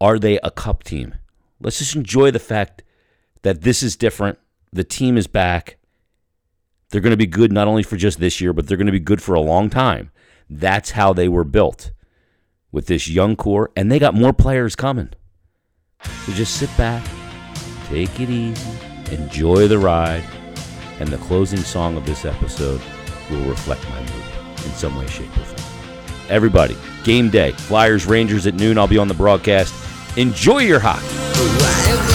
are 0.00 0.18
they 0.18 0.38
a 0.38 0.50
cup 0.50 0.84
team. 0.84 1.14
Let's 1.60 1.78
just 1.78 1.96
enjoy 1.96 2.30
the 2.30 2.38
fact 2.38 2.82
that 3.42 3.62
this 3.62 3.82
is 3.82 3.96
different. 3.96 4.38
The 4.72 4.84
team 4.84 5.16
is 5.16 5.26
back. 5.26 5.78
They're 6.90 7.00
going 7.00 7.12
to 7.12 7.16
be 7.16 7.26
good 7.26 7.52
not 7.52 7.68
only 7.68 7.82
for 7.82 7.96
just 7.96 8.20
this 8.20 8.40
year, 8.40 8.52
but 8.52 8.66
they're 8.66 8.76
going 8.76 8.86
to 8.86 8.92
be 8.92 9.00
good 9.00 9.22
for 9.22 9.34
a 9.34 9.40
long 9.40 9.70
time. 9.70 10.10
That's 10.48 10.90
how 10.92 11.12
they 11.12 11.28
were 11.28 11.44
built 11.44 11.90
with 12.74 12.86
this 12.86 13.08
young 13.08 13.36
core, 13.36 13.70
and 13.76 13.90
they 13.90 14.00
got 14.00 14.14
more 14.14 14.32
players 14.32 14.74
coming. 14.74 15.08
So 16.02 16.32
just 16.32 16.56
sit 16.56 16.76
back, 16.76 17.06
take 17.86 18.18
it 18.18 18.28
easy, 18.28 18.78
enjoy 19.12 19.68
the 19.68 19.78
ride, 19.78 20.24
and 20.98 21.08
the 21.08 21.18
closing 21.18 21.60
song 21.60 21.96
of 21.96 22.04
this 22.04 22.24
episode 22.24 22.80
will 23.30 23.44
reflect 23.48 23.88
my 23.88 24.00
mood 24.00 24.66
in 24.66 24.72
some 24.72 24.96
way, 24.96 25.06
shape, 25.06 25.30
or 25.36 25.44
form. 25.44 26.28
Everybody, 26.28 26.76
game 27.04 27.30
day, 27.30 27.52
Flyers 27.52 28.06
Rangers 28.06 28.46
at 28.46 28.54
noon. 28.54 28.76
I'll 28.76 28.88
be 28.88 28.98
on 28.98 29.08
the 29.08 29.14
broadcast. 29.14 29.72
Enjoy 30.18 30.58
your 30.58 30.80
hockey. 30.80 32.13